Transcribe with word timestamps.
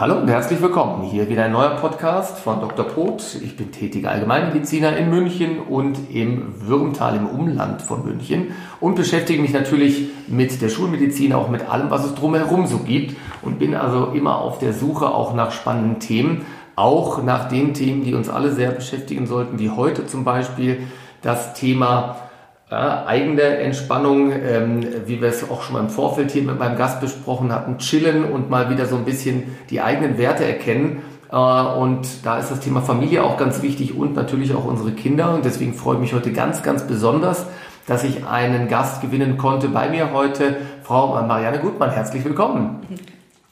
Hallo 0.00 0.16
und 0.16 0.28
herzlich 0.28 0.62
willkommen. 0.62 1.02
Hier 1.02 1.28
wieder 1.28 1.46
ein 1.46 1.50
neuer 1.50 1.70
Podcast 1.70 2.38
von 2.38 2.60
Dr. 2.60 2.84
Poth. 2.84 3.34
Ich 3.42 3.56
bin 3.56 3.72
tätiger 3.72 4.12
Allgemeinmediziner 4.12 4.96
in 4.96 5.10
München 5.10 5.58
und 5.58 6.14
im 6.14 6.54
Würmtal 6.68 7.16
im 7.16 7.26
Umland 7.26 7.82
von 7.82 8.04
München 8.04 8.52
und 8.78 8.94
beschäftige 8.94 9.42
mich 9.42 9.52
natürlich 9.52 10.06
mit 10.28 10.62
der 10.62 10.68
Schulmedizin, 10.68 11.32
auch 11.32 11.48
mit 11.48 11.68
allem, 11.68 11.90
was 11.90 12.04
es 12.04 12.14
drumherum 12.14 12.68
so 12.68 12.78
gibt 12.78 13.16
und 13.42 13.58
bin 13.58 13.74
also 13.74 14.12
immer 14.12 14.40
auf 14.40 14.60
der 14.60 14.72
Suche 14.72 15.12
auch 15.12 15.34
nach 15.34 15.50
spannenden 15.50 15.98
Themen, 15.98 16.46
auch 16.76 17.20
nach 17.24 17.48
den 17.48 17.74
Themen, 17.74 18.04
die 18.04 18.14
uns 18.14 18.28
alle 18.28 18.52
sehr 18.52 18.70
beschäftigen 18.70 19.26
sollten, 19.26 19.58
wie 19.58 19.70
heute 19.70 20.06
zum 20.06 20.22
Beispiel 20.22 20.78
das 21.22 21.54
Thema 21.54 22.27
ja, 22.70 23.06
eigene 23.06 23.42
Entspannung, 23.42 24.32
ähm, 24.32 24.86
wie 25.06 25.20
wir 25.20 25.28
es 25.28 25.48
auch 25.48 25.62
schon 25.62 25.74
mal 25.74 25.80
im 25.80 25.88
Vorfeld 25.88 26.30
hier 26.30 26.42
mit 26.42 26.58
meinem 26.58 26.76
Gast 26.76 27.00
besprochen 27.00 27.52
hatten, 27.52 27.78
chillen 27.78 28.24
und 28.24 28.50
mal 28.50 28.68
wieder 28.70 28.86
so 28.86 28.96
ein 28.96 29.04
bisschen 29.04 29.56
die 29.70 29.80
eigenen 29.80 30.18
Werte 30.18 30.44
erkennen. 30.44 31.02
Äh, 31.32 31.36
und 31.36 32.26
da 32.26 32.38
ist 32.38 32.50
das 32.50 32.60
Thema 32.60 32.82
Familie 32.82 33.24
auch 33.24 33.38
ganz 33.38 33.62
wichtig 33.62 33.96
und 33.96 34.14
natürlich 34.14 34.54
auch 34.54 34.66
unsere 34.66 34.92
Kinder. 34.92 35.34
Und 35.34 35.44
deswegen 35.44 35.74
freue 35.74 35.94
ich 35.94 36.00
mich 36.00 36.12
heute 36.12 36.32
ganz, 36.32 36.62
ganz 36.62 36.86
besonders, 36.86 37.46
dass 37.86 38.04
ich 38.04 38.26
einen 38.26 38.68
Gast 38.68 39.00
gewinnen 39.00 39.38
konnte. 39.38 39.68
Bei 39.68 39.88
mir 39.88 40.12
heute 40.12 40.56
Frau 40.82 41.20
Marianne 41.22 41.60
Gutmann. 41.60 41.90
Herzlich 41.90 42.22
willkommen. 42.22 42.80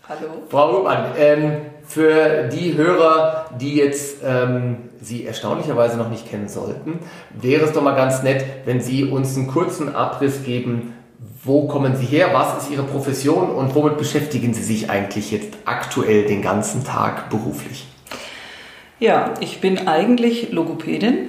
Hallo. 0.08 0.42
Frau 0.50 0.72
Gutmann, 0.72 1.06
ähm, 1.18 1.52
für 1.86 2.48
die 2.52 2.76
Hörer, 2.76 3.46
die 3.58 3.76
jetzt 3.76 4.18
ähm, 4.24 4.85
Sie 5.00 5.24
erstaunlicherweise 5.24 5.96
noch 5.96 6.10
nicht 6.10 6.28
kennen 6.28 6.48
sollten, 6.48 7.00
wäre 7.34 7.64
es 7.64 7.72
doch 7.72 7.82
mal 7.82 7.96
ganz 7.96 8.22
nett, 8.22 8.44
wenn 8.64 8.80
Sie 8.80 9.04
uns 9.04 9.36
einen 9.36 9.48
kurzen 9.48 9.94
Abriss 9.94 10.44
geben, 10.44 10.94
wo 11.44 11.66
kommen 11.68 11.96
Sie 11.96 12.06
her, 12.06 12.30
was 12.32 12.62
ist 12.62 12.70
Ihre 12.70 12.82
Profession 12.82 13.50
und 13.50 13.74
womit 13.74 13.98
beschäftigen 13.98 14.52
Sie 14.52 14.62
sich 14.62 14.90
eigentlich 14.90 15.30
jetzt 15.30 15.56
aktuell 15.64 16.26
den 16.26 16.42
ganzen 16.42 16.84
Tag 16.84 17.30
beruflich? 17.30 17.86
Ja, 18.98 19.34
ich 19.40 19.60
bin 19.60 19.86
eigentlich 19.86 20.52
Logopädin 20.52 21.28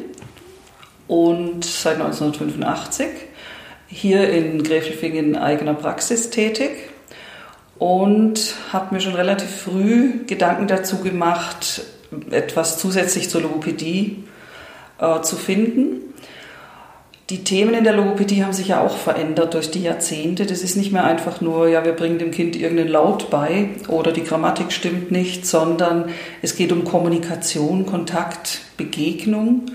und 1.08 1.66
seit 1.66 1.96
1985 1.96 3.08
hier 3.88 4.30
in 4.30 4.64
Gräfelfingen 4.64 5.30
in 5.30 5.36
eigener 5.36 5.74
Praxis 5.74 6.30
tätig 6.30 6.72
und 7.78 8.56
habe 8.74 8.96
mir 8.96 9.02
schon 9.02 9.16
relativ 9.16 9.50
früh 9.50 10.26
Gedanken 10.26 10.68
dazu 10.68 10.98
gemacht, 10.98 11.84
etwas 12.32 12.78
zusätzlich 12.78 13.30
zur 13.30 13.42
Logopädie 13.42 14.24
äh, 15.00 15.22
zu 15.22 15.36
finden. 15.36 16.14
Die 17.30 17.44
Themen 17.44 17.74
in 17.74 17.84
der 17.84 17.94
Logopädie 17.94 18.42
haben 18.42 18.54
sich 18.54 18.70
ja 18.70 18.82
auch 18.82 18.96
verändert 18.96 19.54
durch 19.54 19.70
die 19.70 19.84
Jahrzehnte. 19.84 20.46
Das 20.46 20.62
ist 20.62 20.78
nicht 20.78 20.94
mehr 20.94 21.04
einfach 21.04 21.42
nur, 21.42 21.68
ja, 21.68 21.84
wir 21.84 21.92
bringen 21.92 22.20
dem 22.20 22.32
Kind 22.32 22.56
irgendeinen 22.56 22.90
Laut 22.90 23.30
bei 23.30 23.72
oder 23.90 24.14
die 24.14 24.24
Grammatik 24.24 24.72
stimmt 24.72 25.12
nicht, 25.12 25.46
sondern 25.46 26.10
es 26.42 26.56
geht 26.56 26.72
um 26.72 26.86
Kommunikation, 26.86 27.86
Kontakt, 27.86 28.62
Begegnung 28.78 29.66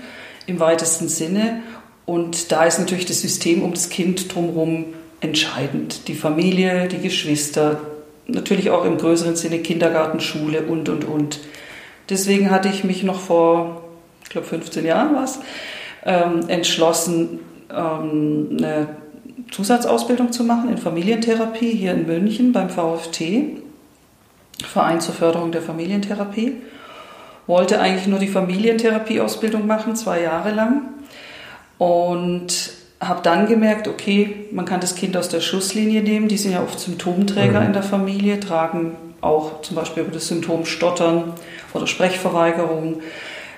im 0.47 0.59
weitesten 0.59 1.07
Sinne. 1.07 1.61
Und 2.05 2.51
da 2.51 2.63
ist 2.65 2.79
natürlich 2.79 3.05
das 3.05 3.21
System 3.21 3.61
um 3.61 3.75
das 3.75 3.89
Kind 3.89 4.33
drumherum 4.33 4.85
entscheidend. 5.21 6.07
Die 6.07 6.15
Familie, 6.15 6.87
die 6.87 6.97
Geschwister, 6.97 7.79
natürlich 8.27 8.71
auch 8.71 8.83
im 8.83 8.97
größeren 8.97 9.35
Sinne 9.35 9.59
Kindergarten, 9.59 10.19
Schule 10.19 10.63
und, 10.63 10.89
und, 10.89 11.05
und. 11.05 11.39
Deswegen 12.13 12.51
hatte 12.51 12.69
ich 12.69 12.83
mich 12.83 13.01
noch 13.01 13.19
vor, 13.19 13.81
ich 14.23 14.29
glaube 14.29 14.45
15 14.45 14.85
Jahren 14.85 15.15
war 15.15 15.23
es, 15.23 15.39
ähm, 16.05 16.47
entschlossen, 16.47 17.39
ähm, 17.71 18.49
eine 18.51 18.87
Zusatzausbildung 19.49 20.31
zu 20.31 20.43
machen 20.43 20.69
in 20.69 20.77
Familientherapie 20.77 21.71
hier 21.71 21.93
in 21.93 22.05
München 22.05 22.51
beim 22.51 22.69
VfT, 22.69 23.57
Verein 24.63 25.01
zur 25.01 25.15
Förderung 25.15 25.51
der 25.51 25.63
Familientherapie. 25.63 26.57
Wollte 27.47 27.79
eigentlich 27.79 28.05
nur 28.05 28.19
die 28.19 28.27
Familientherapieausbildung 28.27 29.65
machen, 29.65 29.95
zwei 29.95 30.21
Jahre 30.21 30.51
lang. 30.51 30.83
Und 31.79 32.73
habe 32.99 33.21
dann 33.23 33.47
gemerkt, 33.47 33.87
okay, 33.87 34.45
man 34.51 34.65
kann 34.65 34.81
das 34.81 34.93
Kind 34.93 35.17
aus 35.17 35.29
der 35.29 35.41
Schusslinie 35.41 36.03
nehmen. 36.03 36.27
Die 36.27 36.37
sind 36.37 36.51
ja 36.51 36.61
oft 36.61 36.79
Symptomträger 36.79 37.61
mhm. 37.61 37.65
in 37.65 37.73
der 37.73 37.83
Familie, 37.83 38.39
tragen 38.39 38.95
auch 39.23 39.61
zum 39.61 39.75
Beispiel 39.75 40.03
über 40.03 40.11
das 40.11 40.27
Symptom 40.27 40.65
Stottern 40.65 41.33
oder 41.73 41.87
Sprechverweigerung 41.87 43.01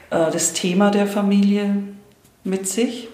äh, 0.09 0.31
das 0.31 0.53
Thema 0.53 0.91
der 0.91 1.07
Familie 1.07 1.75
mit 2.43 2.67
sich. 2.67 3.09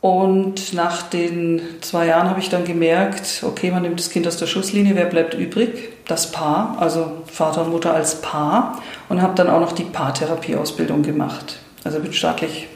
Und 0.00 0.72
nach 0.72 1.02
den 1.02 1.62
zwei 1.80 2.06
Jahren 2.06 2.28
habe 2.28 2.40
ich 2.40 2.48
dann 2.48 2.64
gemerkt, 2.64 3.44
okay, 3.46 3.70
man 3.70 3.82
nimmt 3.82 4.00
das 4.00 4.10
Kind 4.10 4.26
aus 4.26 4.36
der 4.36 4.46
Schusslinie, 4.46 4.96
wer 4.96 5.06
bleibt 5.06 5.34
übrig? 5.34 5.90
Das 6.08 6.32
Paar, 6.32 6.76
also 6.80 7.22
Vater 7.26 7.62
und 7.62 7.70
Mutter 7.70 7.94
als 7.94 8.20
Paar. 8.20 8.82
Und 9.08 9.22
habe 9.22 9.34
dann 9.36 9.48
auch 9.48 9.60
noch 9.60 9.72
die 9.72 9.84
Paartherapieausbildung 9.84 11.02
gemacht. 11.02 11.60
Also 11.84 12.00
bin 12.00 12.12
staatlich, 12.12 12.66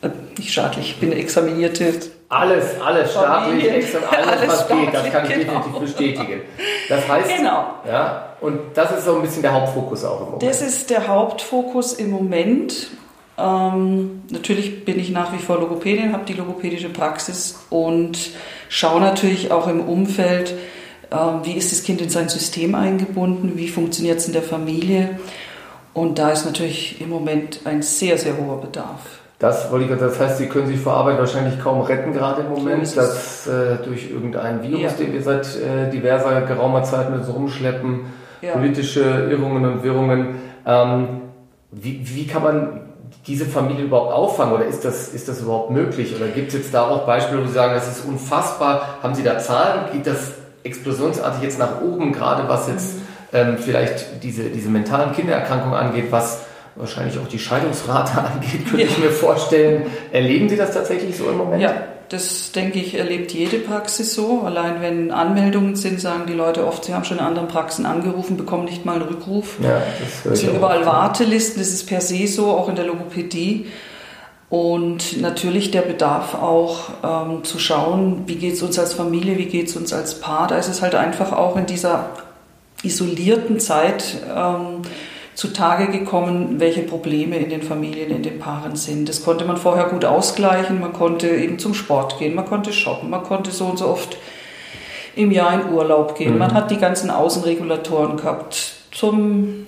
äh, 0.00 0.08
nicht 0.38 0.52
staatlich, 0.52 0.98
bin 0.98 1.12
examinierte 1.12 1.92
alles, 2.30 2.80
alles 2.80 3.10
staatlich, 3.10 3.68
extra, 3.68 3.98
alles, 4.08 4.28
alles 4.28 4.48
was 4.48 4.68
geht, 4.68 4.94
das 4.94 5.10
kann 5.10 5.24
ich 5.24 5.34
genau. 5.34 5.52
definitiv 5.52 5.80
bestätigen. 5.80 6.40
Das 6.88 7.08
heißt, 7.08 7.36
genau. 7.36 7.64
ja, 7.86 8.34
und 8.40 8.58
das 8.74 8.92
ist 8.92 9.04
so 9.04 9.16
ein 9.16 9.22
bisschen 9.22 9.42
der 9.42 9.52
Hauptfokus 9.52 10.04
auch 10.04 10.20
im 10.20 10.26
Moment. 10.26 10.42
Das 10.44 10.62
ist 10.62 10.90
der 10.90 11.08
Hauptfokus 11.08 11.92
im 11.92 12.10
Moment. 12.10 12.86
Ähm, 13.36 14.22
natürlich 14.30 14.84
bin 14.84 15.00
ich 15.00 15.10
nach 15.10 15.32
wie 15.32 15.38
vor 15.38 15.58
Logopädin, 15.58 16.12
habe 16.12 16.24
die 16.24 16.34
logopädische 16.34 16.88
Praxis 16.88 17.64
und 17.68 18.16
schaue 18.68 19.00
natürlich 19.00 19.50
auch 19.50 19.66
im 19.66 19.80
Umfeld, 19.80 20.54
äh, 21.10 21.16
wie 21.42 21.54
ist 21.54 21.72
das 21.72 21.82
Kind 21.82 22.00
in 22.00 22.10
sein 22.10 22.28
System 22.28 22.76
eingebunden, 22.76 23.56
wie 23.56 23.68
funktioniert 23.68 24.18
es 24.18 24.28
in 24.28 24.34
der 24.34 24.42
Familie. 24.42 25.18
Und 25.94 26.20
da 26.20 26.30
ist 26.30 26.44
natürlich 26.44 27.00
im 27.00 27.08
Moment 27.08 27.62
ein 27.64 27.82
sehr, 27.82 28.18
sehr 28.18 28.36
hoher 28.38 28.60
Bedarf. 28.60 29.19
Das 29.40 29.72
wollte 29.72 29.90
ich, 29.90 29.98
das 29.98 30.20
heißt, 30.20 30.36
Sie 30.36 30.48
können 30.48 30.66
sich 30.66 30.78
vor 30.78 30.92
Arbeit 30.92 31.18
wahrscheinlich 31.18 31.58
kaum 31.58 31.80
retten 31.80 32.12
gerade 32.12 32.42
im 32.42 32.50
Moment, 32.50 32.94
dass 32.94 33.46
äh, 33.46 33.76
durch 33.82 34.10
irgendein 34.10 34.62
Virus, 34.62 34.82
ja. 34.82 34.90
den 34.90 35.14
wir 35.14 35.22
seit 35.22 35.46
äh, 35.56 35.88
diverser 35.90 36.42
geraumer 36.42 36.82
Zeit 36.84 37.08
mit 37.08 37.20
uns 37.20 37.34
rumschleppen, 37.34 38.00
ja. 38.42 38.52
politische 38.52 39.00
Irrungen 39.30 39.64
und 39.64 39.82
Wirrungen. 39.82 40.34
Ähm, 40.66 41.22
wie, 41.70 42.02
wie 42.04 42.26
kann 42.26 42.42
man 42.42 42.80
diese 43.26 43.46
Familie 43.46 43.86
überhaupt 43.86 44.12
auffangen 44.12 44.52
oder 44.52 44.66
ist 44.66 44.84
das, 44.84 45.08
ist 45.08 45.26
das 45.26 45.40
überhaupt 45.40 45.70
möglich? 45.70 46.14
Oder 46.14 46.26
gibt 46.26 46.48
es 46.48 46.54
jetzt 46.54 46.74
da 46.74 46.86
auch 46.86 47.06
Beispiele, 47.06 47.42
wo 47.42 47.46
Sie 47.46 47.54
sagen, 47.54 47.72
das 47.72 47.88
ist 47.88 48.04
unfassbar? 48.04 48.98
Haben 49.02 49.14
Sie 49.14 49.22
da 49.22 49.38
Zahlen? 49.38 49.90
Geht 49.90 50.06
das 50.06 50.32
explosionsartig 50.64 51.42
jetzt 51.42 51.58
nach 51.58 51.80
oben, 51.80 52.12
gerade 52.12 52.46
was 52.46 52.68
jetzt 52.68 52.96
mhm. 52.96 53.00
ähm, 53.32 53.58
vielleicht 53.58 54.22
diese, 54.22 54.50
diese 54.50 54.68
mentalen 54.68 55.12
Kindererkrankungen 55.12 55.78
angeht, 55.78 56.08
was 56.10 56.42
wahrscheinlich 56.80 57.18
auch 57.18 57.28
die 57.28 57.38
Scheidungsrate 57.38 58.18
angeht, 58.32 58.66
könnte 58.68 58.84
ja. 58.84 58.90
ich 58.90 58.98
mir 58.98 59.10
vorstellen. 59.10 59.86
Erleben 60.12 60.48
Sie 60.48 60.56
das 60.56 60.72
tatsächlich 60.72 61.16
so 61.16 61.28
im 61.28 61.36
Moment? 61.36 61.62
Ja, 61.62 61.74
das 62.10 62.50
denke 62.50 62.80
ich, 62.80 62.94
erlebt 62.94 63.32
jede 63.32 63.58
Praxis 63.58 64.14
so. 64.14 64.42
Allein 64.44 64.82
wenn 64.82 65.12
Anmeldungen 65.12 65.76
sind, 65.76 66.00
sagen 66.00 66.24
die 66.26 66.32
Leute 66.32 66.66
oft, 66.66 66.84
sie 66.84 66.92
haben 66.92 67.04
schon 67.04 67.18
in 67.18 67.24
anderen 67.24 67.46
Praxen 67.46 67.86
angerufen, 67.86 68.36
bekommen 68.36 68.64
nicht 68.64 68.84
mal 68.84 68.96
einen 68.96 69.02
Rückruf. 69.02 69.58
Ja, 69.62 69.80
das 70.24 70.32
es 70.32 70.40
sind 70.40 70.56
überall 70.56 70.84
Wartelisten, 70.84 71.60
das 71.62 71.68
ist 71.68 71.86
per 71.86 72.00
se 72.00 72.26
so, 72.26 72.48
auch 72.48 72.68
in 72.68 72.74
der 72.74 72.86
Logopädie. 72.86 73.66
Und 74.48 75.20
natürlich 75.20 75.70
der 75.70 75.82
Bedarf 75.82 76.34
auch 76.34 76.90
ähm, 77.04 77.44
zu 77.44 77.60
schauen, 77.60 78.24
wie 78.26 78.34
geht 78.34 78.54
es 78.54 78.62
uns 78.64 78.76
als 78.80 78.94
Familie, 78.94 79.38
wie 79.38 79.46
geht 79.46 79.68
es 79.68 79.76
uns 79.76 79.92
als 79.92 80.20
Paar. 80.20 80.48
Da 80.48 80.56
ist 80.56 80.68
es 80.68 80.82
halt 80.82 80.96
einfach 80.96 81.30
auch 81.32 81.56
in 81.56 81.66
dieser 81.66 82.10
isolierten 82.82 83.60
Zeit 83.60 84.16
ähm, 84.34 84.82
zutage 85.34 85.86
gekommen, 85.86 86.56
welche 86.58 86.82
Probleme 86.82 87.36
in 87.36 87.50
den 87.50 87.62
Familien, 87.62 88.10
in 88.10 88.22
den 88.22 88.38
Paaren 88.38 88.76
sind. 88.76 89.08
Das 89.08 89.24
konnte 89.24 89.44
man 89.44 89.56
vorher 89.56 89.84
gut 89.84 90.04
ausgleichen. 90.04 90.80
Man 90.80 90.92
konnte 90.92 91.28
eben 91.28 91.58
zum 91.58 91.74
Sport 91.74 92.18
gehen, 92.18 92.34
man 92.34 92.46
konnte 92.46 92.72
shoppen, 92.72 93.10
man 93.10 93.22
konnte 93.22 93.50
so 93.50 93.66
und 93.66 93.78
so 93.78 93.88
oft 93.88 94.16
im 95.16 95.30
Jahr 95.30 95.54
in 95.54 95.72
Urlaub 95.72 96.16
gehen. 96.16 96.34
Mhm. 96.34 96.38
Man 96.38 96.54
hat 96.54 96.70
die 96.70 96.78
ganzen 96.78 97.10
Außenregulatoren 97.10 98.16
gehabt 98.16 98.74
zum, 98.92 99.66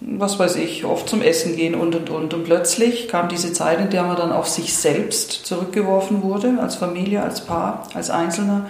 was 0.00 0.38
weiß 0.38 0.56
ich, 0.56 0.84
oft 0.84 1.08
zum 1.08 1.22
Essen 1.22 1.56
gehen 1.56 1.74
und 1.74 1.94
und 1.94 2.10
und. 2.10 2.34
Und 2.34 2.44
plötzlich 2.44 3.08
kam 3.08 3.28
diese 3.28 3.52
Zeit, 3.52 3.80
in 3.80 3.90
der 3.90 4.04
man 4.04 4.16
dann 4.16 4.32
auf 4.32 4.48
sich 4.48 4.76
selbst 4.76 5.32
zurückgeworfen 5.32 6.22
wurde, 6.22 6.58
als 6.60 6.76
Familie, 6.76 7.22
als 7.22 7.40
Paar, 7.42 7.88
als 7.94 8.10
Einzelner 8.10 8.66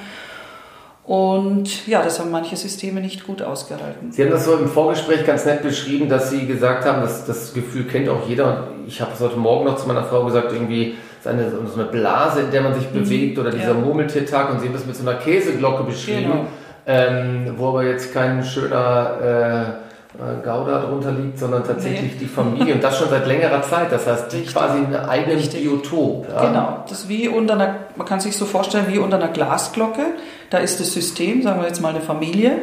und 1.08 1.86
ja, 1.86 2.02
das 2.02 2.20
haben 2.20 2.30
manche 2.30 2.54
Systeme 2.54 3.00
nicht 3.00 3.26
gut 3.26 3.40
ausgehalten. 3.40 4.12
Sie 4.12 4.22
haben 4.22 4.30
das 4.30 4.44
so 4.44 4.54
im 4.58 4.68
Vorgespräch 4.68 5.24
ganz 5.24 5.46
nett 5.46 5.62
beschrieben, 5.62 6.06
dass 6.10 6.28
Sie 6.28 6.46
gesagt 6.46 6.84
haben, 6.84 7.00
dass 7.00 7.24
das 7.24 7.54
Gefühl 7.54 7.84
kennt 7.84 8.10
auch 8.10 8.28
jeder. 8.28 8.68
Ich 8.86 9.00
habe 9.00 9.12
es 9.14 9.20
heute 9.20 9.38
Morgen 9.38 9.64
noch 9.64 9.76
zu 9.76 9.88
meiner 9.88 10.04
Frau 10.04 10.26
gesagt, 10.26 10.52
irgendwie 10.52 10.96
so 11.24 11.30
eine, 11.30 11.50
so 11.50 11.80
eine 11.80 11.88
Blase, 11.88 12.40
in 12.40 12.50
der 12.50 12.60
man 12.60 12.74
sich 12.74 12.92
mhm. 12.92 13.04
bewegt 13.04 13.38
oder 13.38 13.50
dieser 13.50 13.68
ja. 13.68 13.74
Murmeltiertag 13.74 14.52
und 14.52 14.60
Sie 14.60 14.66
haben 14.66 14.74
das 14.74 14.84
mit 14.84 14.96
so 14.96 15.08
einer 15.08 15.18
Käseglocke 15.18 15.84
beschrieben, 15.84 16.30
genau. 16.30 16.46
ähm, 16.86 17.54
wo 17.56 17.68
aber 17.68 17.84
jetzt 17.84 18.12
kein 18.12 18.44
schöner... 18.44 19.78
Äh, 19.84 19.87
Gouda 20.18 20.80
drunter 20.80 21.12
liegt, 21.12 21.38
sondern 21.38 21.62
tatsächlich 21.62 22.14
nee. 22.14 22.18
die 22.20 22.26
Familie 22.26 22.74
und 22.74 22.82
das 22.82 22.98
schon 22.98 23.08
seit 23.08 23.26
längerer 23.26 23.62
Zeit. 23.62 23.92
Das 23.92 24.04
heißt, 24.06 24.32
die 24.32 24.42
quasi 24.42 24.78
ein 24.78 24.96
eigenes 24.96 25.48
Biotop. 25.50 26.26
Ja. 26.28 26.48
Genau, 26.48 26.84
das 26.88 27.00
ist 27.00 27.08
wie 27.08 27.28
unter 27.28 27.54
einer, 27.54 27.76
man 27.94 28.06
kann 28.06 28.18
sich 28.18 28.36
so 28.36 28.44
vorstellen 28.44 28.86
wie 28.88 28.98
unter 28.98 29.16
einer 29.16 29.28
Glasglocke. 29.28 30.04
Da 30.50 30.58
ist 30.58 30.80
das 30.80 30.92
System, 30.92 31.42
sagen 31.42 31.60
wir 31.60 31.68
jetzt 31.68 31.80
mal 31.80 31.90
eine 31.90 32.00
Familie. 32.00 32.62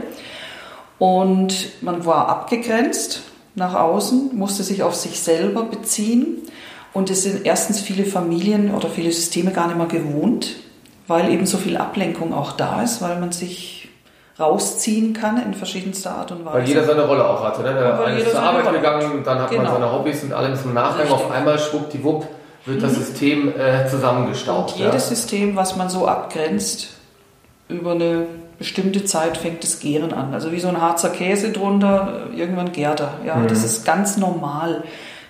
Und 1.00 1.82
man 1.82 2.06
war 2.06 2.28
abgegrenzt 2.28 3.22
nach 3.56 3.74
außen, 3.74 4.32
musste 4.36 4.64
sich 4.64 4.84
auf 4.84 4.96
sich 4.96 5.22
selber 5.22 5.64
beziehen. 5.64 6.40
Und 6.92 7.10
es 7.10 7.24
sind 7.24 7.46
erstens 7.46 7.80
viele 7.80 8.06
Familien 8.06 8.74
oder 8.74 8.90
viele 8.90 9.12
Systeme 9.14 9.52
gar 9.52 9.68
nicht 9.68 9.78
mehr 9.78 9.88
gewohnt, 9.88 10.56
weil 11.08 11.32
eben 11.32 11.46
so 11.46 11.58
viel 11.58 11.78
Ablenkung 11.78 12.34
auch 12.34 12.52
da 12.52 12.82
ist, 12.82 13.02
weil 13.02 13.18
man 13.20 13.32
sich 13.32 13.85
rausziehen 14.40 15.14
kann 15.14 15.42
in 15.42 15.54
verschiedenster 15.54 16.12
Art 16.12 16.32
und 16.32 16.46
Weise. 16.46 16.58
Weil 16.58 16.68
jeder 16.68 16.84
seine 16.84 17.06
Rolle 17.06 17.28
auch 17.28 17.44
hatte. 17.44 17.62
Ne? 17.64 17.74
Der 17.74 18.00
eine 18.00 18.20
ist 18.20 18.32
zur 18.32 18.42
Arbeit 18.42 18.66
Rolle. 18.66 18.78
gegangen, 18.78 19.24
dann 19.24 19.40
hat 19.40 19.50
genau. 19.50 19.64
man 19.64 19.74
seine 19.74 19.92
Hobbys 19.92 20.24
und 20.24 20.34
alles 20.34 20.66
im 20.66 20.74
Nachgang. 20.74 21.10
Auf 21.10 21.32
einmal 21.32 21.58
schwuppdiwupp 21.58 22.28
wird 22.66 22.84
das 22.84 22.92
mhm. 22.92 22.96
System 22.96 23.54
äh, 23.58 23.88
zusammengestaucht. 23.88 24.74
Und 24.74 24.80
jedes 24.80 25.10
ja. 25.10 25.16
System, 25.16 25.56
was 25.56 25.78
man 25.78 25.90
so 25.90 26.08
abgrenzt, 26.08 26.90
über 27.70 27.92
eine 27.92 28.28
bestimmte 28.58 29.06
Zeit 29.06 29.38
fängt 29.38 29.64
das 29.64 29.80
Gären 29.80 30.14
an. 30.14 30.34
Also 30.34 30.52
wie 30.52 30.60
so 30.60 30.68
ein 30.68 30.82
Harzer 30.82 31.10
Käse 31.10 31.52
drunter, 31.52 32.28
irgendwann 32.36 32.72
gärt 32.72 33.00
er. 33.00 33.14
Ja, 33.26 33.36
mhm. 33.36 33.48
Das 33.48 33.64
ist 33.64 33.86
ganz 33.86 34.18
normal. 34.18 34.84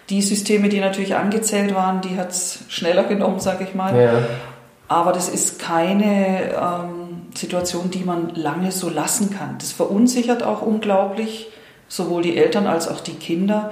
Die 0.10 0.22
Systeme, 0.22 0.70
die 0.70 0.80
natürlich 0.80 1.16
angezählt 1.16 1.74
waren, 1.74 2.02
die 2.02 2.18
hat 2.18 2.30
es 2.30 2.60
schneller 2.70 3.04
genommen, 3.04 3.40
sage 3.40 3.64
ich 3.64 3.74
mal. 3.74 4.00
Ja. 4.00 4.12
Aber 4.88 5.14
das 5.14 5.30
ist 5.30 5.60
keine 5.60 6.52
ähm, 6.54 6.95
Situation, 7.36 7.92
die 7.92 8.04
man 8.04 8.34
lange 8.36 8.72
so 8.72 8.90
lassen 8.90 9.30
kann. 9.30 9.58
Das 9.60 9.72
verunsichert 9.72 10.44
auch 10.44 10.62
unglaublich, 10.62 11.48
sowohl 11.88 12.22
die 12.22 12.38
Eltern 12.38 12.68
als 12.68 12.88
auch 12.88 13.02
die 13.02 13.14
Kinder. 13.16 13.72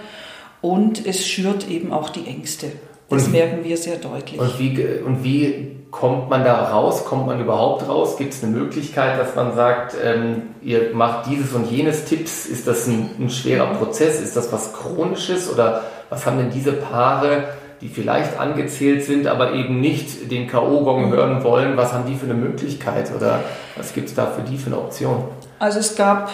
Und 0.61 1.05
es 1.05 1.27
schürt 1.27 1.67
eben 1.69 1.91
auch 1.91 2.09
die 2.09 2.25
Ängste. 2.25 2.71
Das 3.09 3.25
und, 3.25 3.31
merken 3.31 3.63
wir 3.63 3.77
sehr 3.77 3.97
deutlich. 3.97 4.39
Und 4.39 4.59
wie, 4.59 4.85
und 5.05 5.23
wie 5.23 5.83
kommt 5.91 6.29
man 6.29 6.43
da 6.43 6.69
raus? 6.69 7.05
Kommt 7.05 7.27
man 7.27 7.39
überhaupt 7.39 7.87
raus? 7.87 8.17
Gibt 8.17 8.33
es 8.33 8.43
eine 8.43 8.51
Möglichkeit, 8.51 9.19
dass 9.19 9.35
man 9.35 9.55
sagt, 9.55 9.95
ähm, 10.03 10.43
ihr 10.61 10.93
macht 10.93 11.27
dieses 11.29 11.53
und 11.53 11.69
jenes 11.69 12.05
Tipps? 12.05 12.45
Ist 12.47 12.67
das 12.67 12.87
ein, 12.87 13.11
ein, 13.19 13.29
schwerer 13.29 13.67
Prozess? 13.75 14.19
Ist 14.19 14.35
das 14.35 14.51
was 14.51 14.73
Chronisches? 14.73 15.51
Oder 15.51 15.83
was 16.09 16.25
haben 16.25 16.37
denn 16.37 16.49
diese 16.49 16.73
Paare, 16.73 17.49
die 17.83 17.89
vielleicht 17.89 18.39
angezählt 18.39 19.03
sind, 19.03 19.27
aber 19.27 19.53
eben 19.53 19.81
nicht 19.81 20.31
den 20.31 20.47
K.O.-Gong 20.47 21.09
hören 21.09 21.43
wollen? 21.43 21.75
Was 21.75 21.91
haben 21.91 22.05
die 22.07 22.15
für 22.15 22.25
eine 22.25 22.33
Möglichkeit? 22.33 23.11
Oder 23.13 23.41
was 23.75 23.93
gibt 23.93 24.07
es 24.07 24.15
da 24.15 24.27
für 24.27 24.41
die 24.41 24.57
für 24.57 24.67
eine 24.67 24.77
Option? 24.77 25.25
Also 25.59 25.79
es 25.79 25.95
gab 25.95 26.31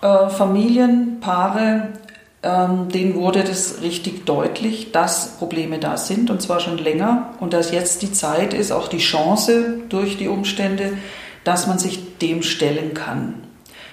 äh, 0.00 0.28
Familien, 0.28 1.18
Paare, 1.20 1.88
ähm, 2.44 2.88
denen 2.88 3.16
wurde 3.16 3.42
das 3.42 3.82
richtig 3.82 4.24
deutlich, 4.26 4.92
dass 4.92 5.38
Probleme 5.38 5.78
da 5.78 5.96
sind 5.96 6.30
und 6.30 6.40
zwar 6.40 6.60
schon 6.60 6.78
länger 6.78 7.30
und 7.40 7.52
dass 7.52 7.72
jetzt 7.72 8.02
die 8.02 8.12
Zeit 8.12 8.54
ist, 8.54 8.70
auch 8.70 8.86
die 8.86 8.98
Chance 8.98 9.78
durch 9.88 10.18
die 10.18 10.28
Umstände, 10.28 10.92
dass 11.42 11.66
man 11.66 11.80
sich 11.80 12.18
dem 12.18 12.42
stellen 12.42 12.94
kann. 12.94 13.41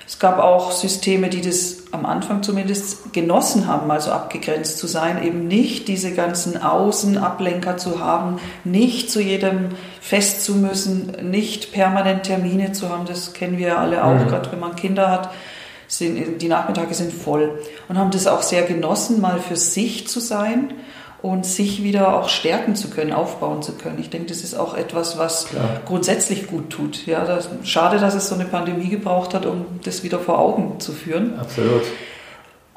Es 0.10 0.18
gab 0.18 0.40
auch 0.40 0.72
Systeme, 0.72 1.30
die 1.30 1.42
das 1.42 1.84
am 1.92 2.04
Anfang 2.04 2.42
zumindest 2.42 3.14
genossen 3.14 3.68
haben, 3.68 3.92
also 3.92 4.10
abgegrenzt 4.10 4.80
zu 4.80 4.88
sein, 4.88 5.24
eben 5.24 5.48
nicht 5.48 5.88
diese 5.88 6.16
ganzen 6.16 6.60
Außenablenker 6.60 7.78
zu 7.78 8.00
haben, 8.00 8.40
nicht 8.64 9.12
zu 9.12 9.22
jedem 9.22 9.70
fest 10.02 10.44
zu 10.44 10.56
müssen, 10.56 11.30
nicht 11.30 11.74
permanent 11.74 12.24
Termine 12.24 12.72
zu 12.72 12.90
haben. 12.90 13.06
Das 13.06 13.34
kennen 13.34 13.60
wir 13.60 13.78
alle 13.78 14.04
auch, 14.04 14.16
mhm. 14.16 14.28
gerade 14.28 14.52
wenn 14.52 14.60
man 14.60 14.76
Kinder 14.76 15.12
hat 15.12 15.30
sind, 15.88 16.42
die 16.42 16.48
Nachmittage 16.48 16.96
sind 16.96 17.14
voll 17.14 17.60
und 17.88 18.00
haben 18.00 18.10
das 18.10 18.26
auch 18.26 18.42
sehr 18.42 18.64
genossen, 18.64 19.22
mal 19.22 19.40
für 19.40 19.58
sich 19.58 20.08
zu 20.08 20.20
sein 20.20 20.74
und 21.22 21.46
sich 21.46 21.84
wieder 21.84 22.18
auch 22.18 22.30
stärken 22.30 22.76
zu 22.76 22.90
können, 22.90 23.12
aufbauen 23.12 23.62
zu 23.62 23.74
können. 23.74 24.00
Ich 24.00 24.10
denke, 24.10 24.28
das 24.28 24.44
ist 24.44 24.56
auch 24.56 24.76
etwas, 24.76 25.18
was 25.18 25.48
Klar. 25.48 25.82
grundsätzlich 25.86 26.48
gut 26.48 26.70
tut. 26.70 27.06
Ja, 27.06 27.26
das, 27.26 27.50
schade, 27.64 28.00
dass 28.00 28.16
es 28.16 28.30
so 28.30 28.36
eine 28.36 28.46
Pandemie 28.46 28.90
gebraucht 28.90 29.34
hat, 29.34 29.46
um 29.46 29.66
das 29.84 30.04
wieder 30.04 30.20
vor 30.20 30.40
Augen 30.40 30.80
zu 30.80 30.94
führen. 30.94 31.38
Absolut. 31.40 31.84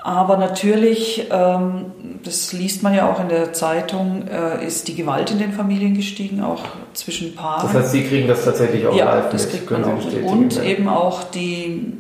Aber 0.05 0.37
natürlich, 0.37 1.29
ähm, 1.31 1.93
das 2.25 2.53
liest 2.53 2.83
man 2.83 2.93
ja 2.93 3.09
auch 3.09 3.21
in 3.21 3.29
der 3.29 3.53
Zeitung, 3.53 4.27
äh, 4.27 4.67
ist 4.67 4.89
die 4.89 4.97
Gewalt 4.97 5.31
in 5.31 5.39
den 5.39 5.53
Familien 5.53 5.95
gestiegen, 5.95 6.43
auch 6.43 6.65
zwischen 6.93 7.37
Paaren. 7.37 7.69
Das 7.69 7.75
heißt, 7.75 7.93
Sie 7.93 8.03
kriegen 8.03 8.27
das 8.27 8.45
tatsächlich 8.45 8.85
auch 8.85 8.97
ja, 8.97 9.05
live 9.05 9.31
das 9.31 9.49
kriegt 9.49 9.71
man 9.71 9.85
auch. 9.85 10.05
Und 10.25 10.57
ja. 10.57 10.65
eben 10.65 10.89
auch 10.89 11.23
die 11.23 11.93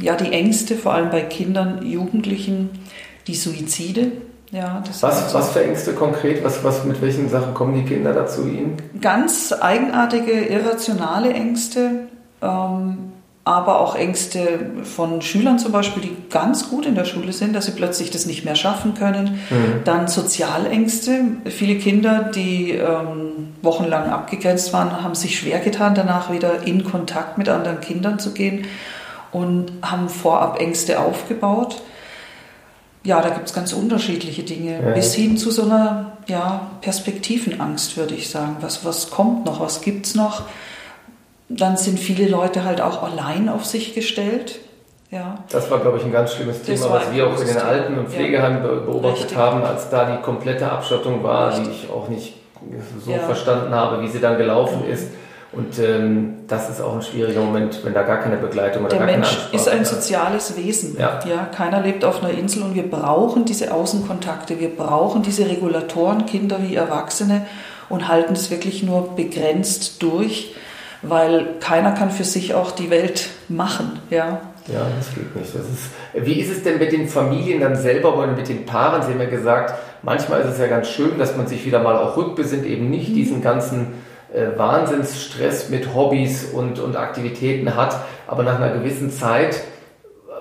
ja, 0.00 0.16
die 0.16 0.32
Ängste, 0.32 0.76
vor 0.76 0.92
allem 0.94 1.10
bei 1.10 1.22
Kindern, 1.22 1.86
Jugendlichen, 1.86 2.70
die 3.26 3.34
Suizide. 3.34 4.12
Ja, 4.52 4.82
was, 5.00 5.32
was 5.32 5.50
für 5.52 5.64
Ängste 5.64 5.94
konkret? 5.94 6.44
Was, 6.44 6.62
was, 6.62 6.84
mit 6.84 7.00
welchen 7.00 7.30
Sachen 7.30 7.54
kommen 7.54 7.74
die 7.74 7.84
Kinder 7.84 8.12
dazu 8.12 8.46
Ihnen? 8.46 8.76
Ganz 9.00 9.50
eigenartige, 9.52 10.32
irrationale 10.32 11.32
Ängste, 11.32 12.08
ähm, 12.42 13.12
aber 13.44 13.80
auch 13.80 13.96
Ängste 13.96 14.66
von 14.84 15.22
Schülern 15.22 15.58
zum 15.58 15.72
Beispiel, 15.72 16.02
die 16.02 16.16
ganz 16.28 16.68
gut 16.68 16.84
in 16.84 16.94
der 16.94 17.06
Schule 17.06 17.32
sind, 17.32 17.56
dass 17.56 17.64
sie 17.64 17.72
plötzlich 17.72 18.10
das 18.10 18.26
nicht 18.26 18.44
mehr 18.44 18.54
schaffen 18.54 18.92
können. 18.92 19.40
Mhm. 19.48 19.84
Dann 19.84 20.06
Sozialängste. 20.06 21.20
Viele 21.46 21.76
Kinder, 21.76 22.30
die 22.34 22.72
ähm, 22.72 23.54
wochenlang 23.62 24.10
abgegrenzt 24.10 24.74
waren, 24.74 25.02
haben 25.02 25.14
sich 25.14 25.38
schwer 25.38 25.60
getan, 25.60 25.94
danach 25.94 26.30
wieder 26.30 26.66
in 26.66 26.84
Kontakt 26.84 27.38
mit 27.38 27.48
anderen 27.48 27.80
Kindern 27.80 28.18
zu 28.18 28.34
gehen 28.34 28.66
und 29.32 29.72
haben 29.80 30.10
vorab 30.10 30.60
Ängste 30.60 31.00
aufgebaut. 31.00 31.80
Ja, 33.04 33.20
da 33.20 33.30
gibt 33.30 33.48
es 33.48 33.54
ganz 33.54 33.72
unterschiedliche 33.72 34.44
Dinge, 34.44 34.80
ja. 34.80 34.90
bis 34.92 35.14
hin 35.14 35.36
zu 35.36 35.50
so 35.50 35.62
einer 35.62 36.12
ja, 36.28 36.68
Perspektivenangst, 36.80 37.96
würde 37.96 38.14
ich 38.14 38.30
sagen. 38.30 38.56
Was, 38.60 38.84
was 38.84 39.10
kommt 39.10 39.44
noch, 39.44 39.60
was 39.60 39.80
gibt 39.80 40.06
es 40.06 40.14
noch? 40.14 40.42
Dann 41.48 41.76
sind 41.76 41.98
viele 41.98 42.28
Leute 42.28 42.64
halt 42.64 42.80
auch 42.80 43.02
allein 43.02 43.48
auf 43.48 43.64
sich 43.64 43.94
gestellt. 43.94 44.60
Ja. 45.10 45.34
Das 45.50 45.70
war, 45.70 45.80
glaube 45.80 45.98
ich, 45.98 46.04
ein 46.04 46.12
ganz 46.12 46.32
schlimmes 46.32 46.62
Thema, 46.62 46.90
was 46.90 47.12
wir 47.12 47.26
auch 47.26 47.38
in 47.38 47.46
den 47.46 47.58
Alten- 47.58 47.98
und 47.98 48.08
Pflegeheimen 48.08 48.62
ja. 48.62 48.68
beobachtet 48.68 49.24
Richtig. 49.24 49.36
haben, 49.36 49.62
als 49.62 49.90
da 49.90 50.16
die 50.16 50.22
komplette 50.22 50.70
Abschottung 50.70 51.22
war, 51.22 51.50
Richtig. 51.50 51.66
die 51.66 51.84
ich 51.84 51.90
auch 51.90 52.08
nicht 52.08 52.34
so 53.04 53.12
verstanden 53.12 53.74
habe, 53.74 54.00
wie 54.02 54.08
sie 54.08 54.20
dann 54.20 54.38
gelaufen 54.38 54.84
mhm. 54.86 54.92
ist. 54.92 55.08
Und 55.52 55.78
ähm, 55.78 56.34
das 56.48 56.70
ist 56.70 56.80
auch 56.80 56.94
ein 56.94 57.02
schwieriger 57.02 57.42
Moment, 57.42 57.84
wenn 57.84 57.92
da 57.92 58.02
gar 58.02 58.18
keine 58.18 58.38
Begleitung 58.38 58.84
oder 58.84 58.96
Der 58.96 58.98
gar 59.00 59.06
Mensch 59.06 59.28
keine 59.28 59.40
Ansprache 59.40 59.56
ist 59.56 59.68
ein 59.68 59.84
soziales 59.84 60.56
Wesen. 60.56 60.96
Ja. 60.98 61.20
ja. 61.28 61.44
Keiner 61.54 61.82
lebt 61.82 62.06
auf 62.06 62.22
einer 62.22 62.32
Insel 62.32 62.62
und 62.62 62.74
wir 62.74 62.88
brauchen 62.88 63.44
diese 63.44 63.72
Außenkontakte, 63.72 64.58
wir 64.60 64.74
brauchen 64.74 65.22
diese 65.22 65.46
Regulatoren, 65.46 66.24
Kinder 66.24 66.58
wie 66.62 66.74
Erwachsene 66.74 67.46
und 67.90 68.08
halten 68.08 68.32
es 68.32 68.50
wirklich 68.50 68.82
nur 68.82 69.14
begrenzt 69.14 70.02
durch, 70.02 70.54
weil 71.02 71.46
keiner 71.60 71.92
kann 71.92 72.10
für 72.10 72.24
sich 72.24 72.54
auch 72.54 72.70
die 72.70 72.88
Welt 72.88 73.28
machen. 73.48 74.00
Ja. 74.08 74.40
Ja, 74.68 74.86
das 74.96 75.12
geht 75.14 75.34
nicht. 75.36 75.54
Das 75.54 75.62
ist, 75.62 76.26
wie 76.26 76.40
ist 76.40 76.50
es 76.50 76.62
denn 76.62 76.78
mit 76.78 76.92
den 76.92 77.08
Familien 77.08 77.60
dann 77.60 77.76
selber 77.76 78.16
oder 78.16 78.28
mit 78.28 78.48
den 78.48 78.64
Paaren? 78.64 79.02
Sie 79.02 79.12
haben 79.12 79.20
ja 79.20 79.28
gesagt, 79.28 79.74
manchmal 80.02 80.40
ist 80.40 80.52
es 80.52 80.58
ja 80.58 80.68
ganz 80.68 80.88
schön, 80.88 81.18
dass 81.18 81.36
man 81.36 81.46
sich 81.46 81.66
wieder 81.66 81.82
mal 81.82 81.98
auch 81.98 82.16
rückbesinnt, 82.16 82.64
eben 82.64 82.88
nicht 82.88 83.10
mhm. 83.10 83.14
diesen 83.14 83.42
ganzen 83.42 83.88
äh, 84.32 84.58
Wahnsinnsstress 84.58 85.68
mit 85.68 85.94
Hobbys 85.94 86.52
und, 86.52 86.78
und 86.78 86.96
Aktivitäten 86.96 87.74
hat, 87.76 87.96
aber 88.26 88.42
nach 88.42 88.60
einer 88.60 88.72
gewissen 88.74 89.10
Zeit 89.10 89.60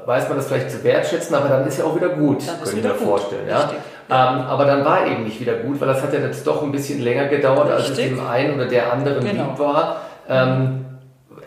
weiß 0.06 0.30
man 0.30 0.38
das 0.38 0.48
vielleicht 0.48 0.72
zu 0.72 0.84
wertschätzen, 0.84 1.36
aber 1.36 1.50
dann 1.50 1.68
ist 1.68 1.78
ja 1.78 1.86
auch 1.86 1.96
wieder 1.96 2.10
gut, 2.10 2.40
können 2.64 2.78
ich 2.78 2.84
mir 2.84 2.96
vorstellen. 2.96 3.48
Ja? 3.48 3.72
Ähm, 4.10 4.46
aber 4.46 4.66
dann 4.66 4.84
war 4.84 5.08
eben 5.08 5.24
nicht 5.24 5.40
wieder 5.40 5.54
gut, 5.54 5.80
weil 5.80 5.88
das 5.88 6.02
hat 6.02 6.14
ja 6.14 6.20
jetzt 6.20 6.46
doch 6.46 6.64
ein 6.64 6.72
bisschen 6.72 7.02
länger 7.02 7.28
gedauert, 7.28 7.70
Richtig. 7.70 7.76
als 7.78 7.90
es 7.90 7.96
dem 7.98 8.28
einen 8.28 8.56
oder 8.56 8.66
der 8.66 8.92
anderen 8.92 9.24
genau. 9.24 9.44
lieb 9.50 9.60
war. 9.60 10.02
Ähm, 10.28 10.86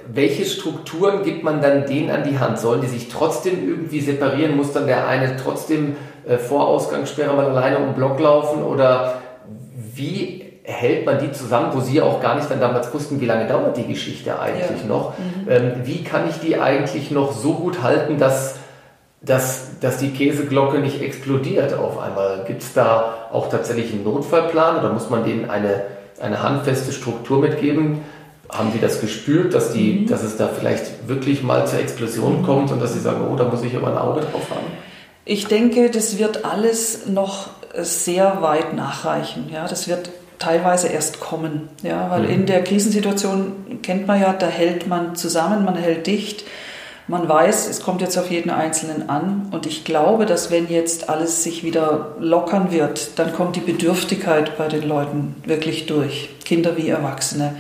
welche 0.06 0.44
Strukturen 0.44 1.22
gibt 1.22 1.42
man 1.42 1.60
dann 1.60 1.86
denen 1.86 2.10
an 2.10 2.24
die 2.24 2.38
Hand? 2.38 2.58
Sollen 2.58 2.80
die 2.80 2.86
sich 2.86 3.08
trotzdem 3.08 3.68
irgendwie 3.68 4.00
separieren? 4.00 4.56
Muss 4.56 4.72
dann 4.72 4.86
der 4.86 5.06
eine 5.08 5.36
trotzdem 5.36 5.96
äh, 6.26 6.36
vor 6.36 6.68
Ausgangssperre 6.68 7.34
mal 7.34 7.46
alleine 7.46 7.78
um 7.78 7.86
den 7.86 7.94
Block 7.94 8.20
laufen? 8.20 8.62
Oder 8.62 9.14
wie 9.94 10.43
hält 10.64 11.04
man 11.04 11.18
die 11.18 11.30
zusammen, 11.30 11.72
wo 11.74 11.80
Sie 11.80 12.00
auch 12.00 12.20
gar 12.20 12.36
nicht 12.36 12.50
dann 12.50 12.58
damals 12.58 12.92
wussten, 12.92 13.20
wie 13.20 13.26
lange 13.26 13.46
dauert 13.46 13.76
die 13.76 13.86
Geschichte 13.86 14.40
eigentlich 14.40 14.80
ja. 14.80 14.88
noch. 14.88 15.12
Mhm. 15.18 15.50
Ähm, 15.50 15.72
wie 15.84 16.02
kann 16.02 16.28
ich 16.28 16.38
die 16.38 16.58
eigentlich 16.58 17.10
noch 17.10 17.32
so 17.32 17.52
gut 17.52 17.82
halten, 17.82 18.18
dass, 18.18 18.56
dass, 19.20 19.78
dass 19.80 19.98
die 19.98 20.10
Käseglocke 20.10 20.78
nicht 20.78 21.02
explodiert 21.02 21.74
auf 21.74 21.98
einmal? 21.98 22.44
Gibt 22.46 22.62
es 22.62 22.72
da 22.72 23.28
auch 23.30 23.50
tatsächlich 23.50 23.92
einen 23.92 24.04
Notfallplan 24.04 24.78
oder 24.78 24.90
muss 24.90 25.10
man 25.10 25.24
denen 25.24 25.50
eine, 25.50 25.82
eine 26.18 26.42
handfeste 26.42 26.92
Struktur 26.92 27.40
mitgeben? 27.40 28.00
Haben 28.48 28.72
Sie 28.72 28.80
das 28.80 29.02
gespürt, 29.02 29.52
dass, 29.52 29.72
die, 29.72 30.00
mhm. 30.00 30.06
dass 30.06 30.22
es 30.22 30.38
da 30.38 30.48
vielleicht 30.48 31.08
wirklich 31.08 31.42
mal 31.42 31.66
zur 31.66 31.80
Explosion 31.80 32.40
mhm. 32.40 32.46
kommt 32.46 32.72
und 32.72 32.80
dass 32.80 32.94
Sie 32.94 33.00
sagen, 33.00 33.20
oh, 33.30 33.36
da 33.36 33.44
muss 33.44 33.62
ich 33.62 33.76
aber 33.76 33.88
ein 33.88 33.98
Auge 33.98 34.20
drauf 34.20 34.48
haben? 34.48 34.66
Ich 35.26 35.46
denke, 35.46 35.90
das 35.90 36.18
wird 36.18 36.46
alles 36.46 37.06
noch 37.06 37.48
sehr 37.76 38.40
weit 38.40 38.72
nachreichen. 38.72 39.50
Ja, 39.52 39.66
das 39.66 39.88
wird 39.88 40.10
teilweise 40.38 40.88
erst 40.88 41.20
kommen. 41.20 41.68
Ja, 41.82 42.10
weil 42.10 42.22
mhm. 42.22 42.30
in 42.30 42.46
der 42.46 42.62
Krisensituation 42.64 43.80
kennt 43.82 44.06
man 44.06 44.20
ja, 44.20 44.32
da 44.32 44.46
hält 44.46 44.86
man 44.86 45.16
zusammen, 45.16 45.64
man 45.64 45.76
hält 45.76 46.06
dicht. 46.06 46.44
Man 47.06 47.28
weiß, 47.28 47.68
es 47.68 47.82
kommt 47.82 48.00
jetzt 48.00 48.16
auf 48.16 48.30
jeden 48.30 48.48
Einzelnen 48.48 49.10
an. 49.10 49.48
Und 49.52 49.66
ich 49.66 49.84
glaube, 49.84 50.24
dass 50.24 50.50
wenn 50.50 50.70
jetzt 50.70 51.10
alles 51.10 51.44
sich 51.44 51.62
wieder 51.62 52.16
lockern 52.18 52.72
wird, 52.72 53.18
dann 53.18 53.34
kommt 53.34 53.56
die 53.56 53.60
Bedürftigkeit 53.60 54.56
bei 54.56 54.68
den 54.68 54.88
Leuten 54.88 55.34
wirklich 55.44 55.84
durch. 55.84 56.30
Kinder 56.44 56.78
wie 56.78 56.88
Erwachsene. 56.88 57.56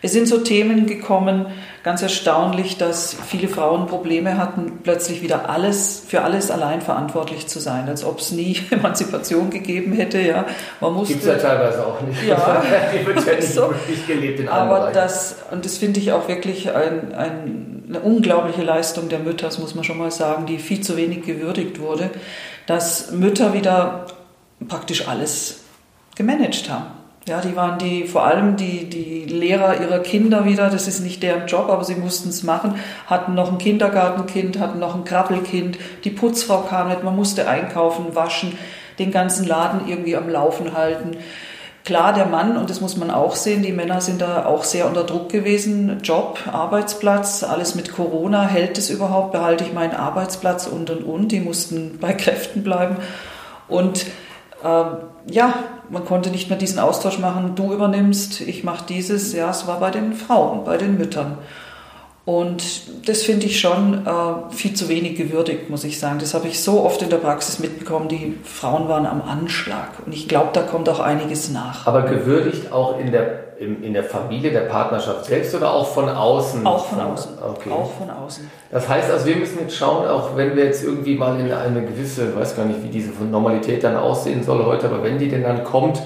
Es 0.00 0.12
sind 0.12 0.26
so 0.26 0.38
Themen 0.38 0.86
gekommen, 0.86 1.46
ganz 1.88 2.02
erstaunlich, 2.02 2.76
dass 2.76 3.16
viele 3.28 3.48
Frauen 3.48 3.86
Probleme 3.86 4.36
hatten, 4.36 4.80
plötzlich 4.82 5.22
wieder 5.22 5.48
alles 5.48 6.02
für 6.06 6.20
alles 6.20 6.50
allein 6.50 6.82
verantwortlich 6.82 7.46
zu 7.46 7.60
sein, 7.60 7.88
als 7.88 8.04
ob 8.04 8.18
es 8.18 8.30
nie 8.30 8.60
Emanzipation 8.70 9.48
gegeben 9.48 9.94
hätte. 9.94 10.20
Ja, 10.20 10.44
man 10.82 10.92
musste. 10.92 11.14
Gibt 11.14 11.24
es 11.24 11.42
ja 11.42 11.48
teilweise 11.48 11.86
auch 11.86 11.98
nicht. 12.02 12.22
Ja, 12.28 12.62
die 12.92 13.06
wird 13.06 13.24
ja 13.24 13.36
nicht 13.36 13.48
so. 13.54 13.70
wirklich 13.70 14.06
gelebt 14.06 14.40
in 14.40 14.50
Aber 14.50 14.80
Bereichen. 14.80 14.94
das 14.96 15.36
und 15.50 15.64
das 15.64 15.78
finde 15.78 15.98
ich 16.00 16.12
auch 16.12 16.28
wirklich 16.28 16.70
ein, 16.74 17.14
ein, 17.14 17.84
eine 17.88 18.00
unglaubliche 18.00 18.62
Leistung 18.62 19.08
der 19.08 19.20
Mütter, 19.20 19.46
das 19.46 19.58
muss 19.58 19.74
man 19.74 19.82
schon 19.82 19.96
mal 19.96 20.10
sagen, 20.10 20.44
die 20.44 20.58
viel 20.58 20.82
zu 20.82 20.94
wenig 20.98 21.22
gewürdigt 21.24 21.80
wurde, 21.80 22.10
dass 22.66 23.12
Mütter 23.12 23.54
wieder 23.54 24.08
praktisch 24.68 25.08
alles 25.08 25.60
gemanagt 26.16 26.68
haben. 26.68 26.97
Ja, 27.28 27.40
die 27.40 27.54
waren 27.54 27.78
die, 27.78 28.04
vor 28.04 28.24
allem 28.24 28.56
die, 28.56 28.88
die 28.88 29.26
Lehrer 29.26 29.80
ihrer 29.80 29.98
Kinder 29.98 30.46
wieder, 30.46 30.70
das 30.70 30.88
ist 30.88 31.00
nicht 31.00 31.22
deren 31.22 31.46
Job, 31.46 31.68
aber 31.68 31.84
sie 31.84 31.94
mussten 31.94 32.30
es 32.30 32.42
machen, 32.42 32.76
hatten 33.06 33.34
noch 33.34 33.52
ein 33.52 33.58
Kindergartenkind, 33.58 34.58
hatten 34.58 34.78
noch 34.78 34.94
ein 34.94 35.04
Krabbelkind, 35.04 35.78
die 36.04 36.10
Putzfrau 36.10 36.62
kam 36.62 36.88
nicht, 36.88 37.04
man 37.04 37.14
musste 37.14 37.46
einkaufen, 37.46 38.14
waschen, 38.14 38.56
den 38.98 39.10
ganzen 39.10 39.46
Laden 39.46 39.86
irgendwie 39.86 40.16
am 40.16 40.28
Laufen 40.28 40.74
halten. 40.74 41.18
Klar, 41.84 42.12
der 42.12 42.26
Mann, 42.26 42.56
und 42.56 42.68
das 42.68 42.80
muss 42.80 42.96
man 42.96 43.10
auch 43.10 43.36
sehen, 43.36 43.62
die 43.62 43.72
Männer 43.72 44.00
sind 44.00 44.20
da 44.20 44.44
auch 44.44 44.64
sehr 44.64 44.86
unter 44.86 45.04
Druck 45.04 45.28
gewesen. 45.30 46.00
Job, 46.02 46.38
Arbeitsplatz, 46.50 47.42
alles 47.42 47.74
mit 47.74 47.92
Corona, 47.92 48.46
hält 48.46 48.76
es 48.76 48.90
überhaupt, 48.90 49.32
behalte 49.32 49.64
ich 49.64 49.72
meinen 49.72 49.94
Arbeitsplatz 49.94 50.66
und 50.66 50.90
und 50.90 51.02
und. 51.02 51.32
Die 51.32 51.40
mussten 51.40 51.98
bei 51.98 52.12
Kräften 52.12 52.62
bleiben. 52.62 52.96
Und 53.68 54.04
ähm, 54.62 54.98
ja, 55.30 55.54
man 55.90 56.04
konnte 56.04 56.30
nicht 56.30 56.48
mehr 56.48 56.58
diesen 56.58 56.78
Austausch 56.78 57.18
machen, 57.18 57.54
du 57.54 57.72
übernimmst, 57.72 58.40
ich 58.40 58.64
mache 58.64 58.84
dieses. 58.88 59.32
Ja, 59.32 59.50
es 59.50 59.66
war 59.66 59.80
bei 59.80 59.90
den 59.90 60.12
Frauen, 60.12 60.64
bei 60.64 60.76
den 60.76 60.98
Müttern. 60.98 61.38
Und 62.28 63.08
das 63.08 63.22
finde 63.22 63.46
ich 63.46 63.58
schon 63.58 64.06
äh, 64.06 64.52
viel 64.52 64.74
zu 64.74 64.90
wenig 64.90 65.16
gewürdigt, 65.16 65.70
muss 65.70 65.84
ich 65.84 65.98
sagen. 65.98 66.18
Das 66.18 66.34
habe 66.34 66.46
ich 66.46 66.62
so 66.62 66.84
oft 66.84 67.00
in 67.00 67.08
der 67.08 67.16
Praxis 67.16 67.58
mitbekommen. 67.58 68.08
Die 68.08 68.36
Frauen 68.44 68.86
waren 68.86 69.06
am 69.06 69.22
Anschlag. 69.22 69.92
Und 70.04 70.12
ich 70.12 70.28
glaube, 70.28 70.50
da 70.52 70.60
kommt 70.60 70.90
auch 70.90 71.00
einiges 71.00 71.48
nach. 71.48 71.86
Aber 71.86 72.02
gewürdigt 72.02 72.70
auch 72.70 73.00
in 73.00 73.12
der, 73.12 73.47
in, 73.58 73.82
in 73.82 73.92
der 73.92 74.04
Familie, 74.04 74.50
der 74.50 74.62
Partnerschaft 74.62 75.26
selbst 75.26 75.54
oder 75.54 75.72
auch 75.72 75.86
von 75.88 76.08
außen? 76.08 76.66
Auch 76.66 76.86
von, 76.86 77.00
außen. 77.00 77.32
Okay. 77.42 77.70
Auch 77.70 77.90
von 77.92 78.10
außen. 78.10 78.50
Das 78.70 78.88
heißt 78.88 79.10
also, 79.10 79.26
wir 79.26 79.36
müssen 79.36 79.58
jetzt 79.60 79.76
schauen, 79.76 80.06
auch 80.06 80.36
wenn 80.36 80.56
wir 80.56 80.64
jetzt 80.64 80.84
irgendwie 80.84 81.16
mal 81.16 81.38
in 81.40 81.50
eine 81.52 81.82
gewisse, 81.82 82.30
ich 82.30 82.36
weiß 82.36 82.56
gar 82.56 82.64
nicht, 82.64 82.82
wie 82.82 82.88
diese 82.88 83.10
Normalität 83.24 83.84
dann 83.84 83.96
aussehen 83.96 84.42
soll 84.42 84.64
heute, 84.64 84.86
aber 84.86 85.02
wenn 85.02 85.18
die 85.18 85.28
denn 85.28 85.42
dann 85.42 85.64
kommt, 85.64 86.00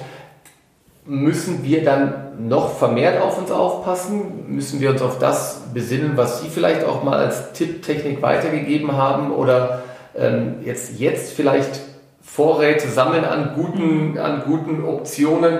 müssen 1.04 1.64
wir 1.64 1.84
dann 1.84 2.48
noch 2.48 2.76
vermehrt 2.76 3.20
auf 3.20 3.38
uns 3.38 3.50
aufpassen? 3.50 4.44
Müssen 4.48 4.80
wir 4.80 4.90
uns 4.90 5.02
auf 5.02 5.18
das 5.18 5.62
besinnen, 5.74 6.12
was 6.16 6.40
Sie 6.40 6.48
vielleicht 6.48 6.84
auch 6.84 7.02
mal 7.02 7.18
als 7.18 7.52
Tipptechnik 7.52 8.22
weitergegeben 8.22 8.96
haben 8.96 9.32
oder 9.32 9.82
ähm, 10.16 10.56
jetzt, 10.64 10.98
jetzt 10.98 11.32
vielleicht 11.32 11.80
Vorräte 12.22 12.88
sammeln 12.88 13.24
an 13.24 13.52
guten, 13.54 14.16
an 14.18 14.42
guten 14.46 14.84
Optionen, 14.84 15.58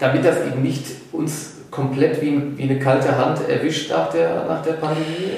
damit 0.00 0.24
das 0.24 0.44
eben 0.46 0.62
nicht 0.62 0.86
uns 1.12 1.58
komplett 1.70 2.20
wie, 2.20 2.56
wie 2.56 2.62
eine 2.64 2.78
kalte 2.80 3.16
Hand 3.16 3.48
erwischt 3.48 3.90
nach 3.90 4.10
der, 4.10 4.44
nach 4.48 4.62
der 4.62 4.72
Pandemie? 4.72 5.34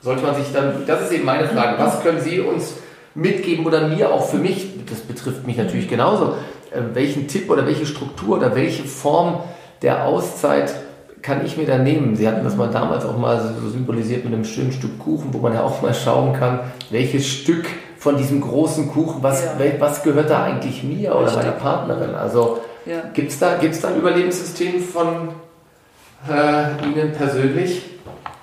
Sollte 0.00 0.22
man 0.22 0.34
sich 0.36 0.46
dann, 0.52 0.84
das 0.86 1.02
ist 1.02 1.12
eben 1.12 1.24
meine 1.24 1.46
Frage, 1.48 1.78
was 1.78 2.00
können 2.02 2.20
Sie 2.20 2.40
uns 2.40 2.74
mitgeben 3.14 3.66
oder 3.66 3.88
mir 3.88 4.12
auch 4.12 4.28
für 4.28 4.38
mich, 4.38 4.68
das 4.88 5.00
betrifft 5.00 5.46
mich 5.46 5.56
natürlich 5.56 5.88
genauso, 5.88 6.34
äh, 6.70 6.80
welchen 6.94 7.26
Tipp 7.26 7.50
oder 7.50 7.66
welche 7.66 7.84
Struktur 7.84 8.38
oder 8.38 8.54
welche 8.54 8.84
Form 8.84 9.40
der 9.82 10.04
Auszeit 10.06 10.72
kann 11.20 11.44
ich 11.44 11.56
mir 11.56 11.66
da 11.66 11.78
nehmen? 11.78 12.14
Sie 12.14 12.28
hatten 12.28 12.44
das 12.44 12.56
mal 12.56 12.70
damals 12.70 13.04
auch 13.04 13.18
mal 13.18 13.54
so 13.60 13.68
symbolisiert 13.68 14.24
mit 14.24 14.32
einem 14.32 14.44
schönen 14.44 14.70
Stück 14.70 15.00
Kuchen, 15.00 15.34
wo 15.34 15.38
man 15.38 15.52
ja 15.52 15.64
auch 15.64 15.82
mal 15.82 15.92
schauen 15.92 16.32
kann, 16.32 16.60
welches 16.90 17.26
Stück 17.26 17.66
von 17.98 18.16
diesem 18.16 18.40
großen 18.40 18.92
Kuchen, 18.92 19.20
was, 19.22 19.44
ja. 19.44 19.56
was 19.80 20.04
gehört 20.04 20.30
da 20.30 20.44
eigentlich 20.44 20.84
mir 20.84 21.16
oder 21.16 21.34
meiner 21.34 21.50
Partnerin? 21.50 22.14
Also 22.14 22.60
ja. 22.88 23.02
gibt 23.12 23.30
es 23.30 23.38
da, 23.38 23.56
gibt's 23.56 23.80
da 23.80 23.88
ein 23.88 23.96
Überlebenssystem 23.96 24.82
von 24.82 25.30
äh, 26.28 26.84
Ihnen 26.84 27.12
persönlich? 27.12 27.82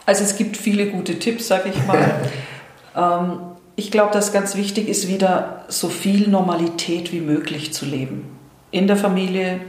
Also 0.06 0.24
es 0.24 0.36
gibt 0.36 0.56
viele 0.58 0.88
gute 0.88 1.18
Tipps, 1.20 1.48
sag 1.48 1.66
ich 1.66 1.86
mal. 1.86 2.16
ähm, 2.96 3.40
ich 3.76 3.92
glaube, 3.92 4.14
dass 4.14 4.32
ganz 4.32 4.56
wichtig 4.56 4.88
ist, 4.88 5.08
wieder 5.08 5.66
so 5.68 5.90
viel 5.90 6.28
Normalität 6.30 7.12
wie 7.12 7.22
möglich 7.22 7.74
zu 7.74 7.86
leben. 7.86 8.38
In 8.72 8.88
der 8.88 8.98
Familie, 8.98 9.60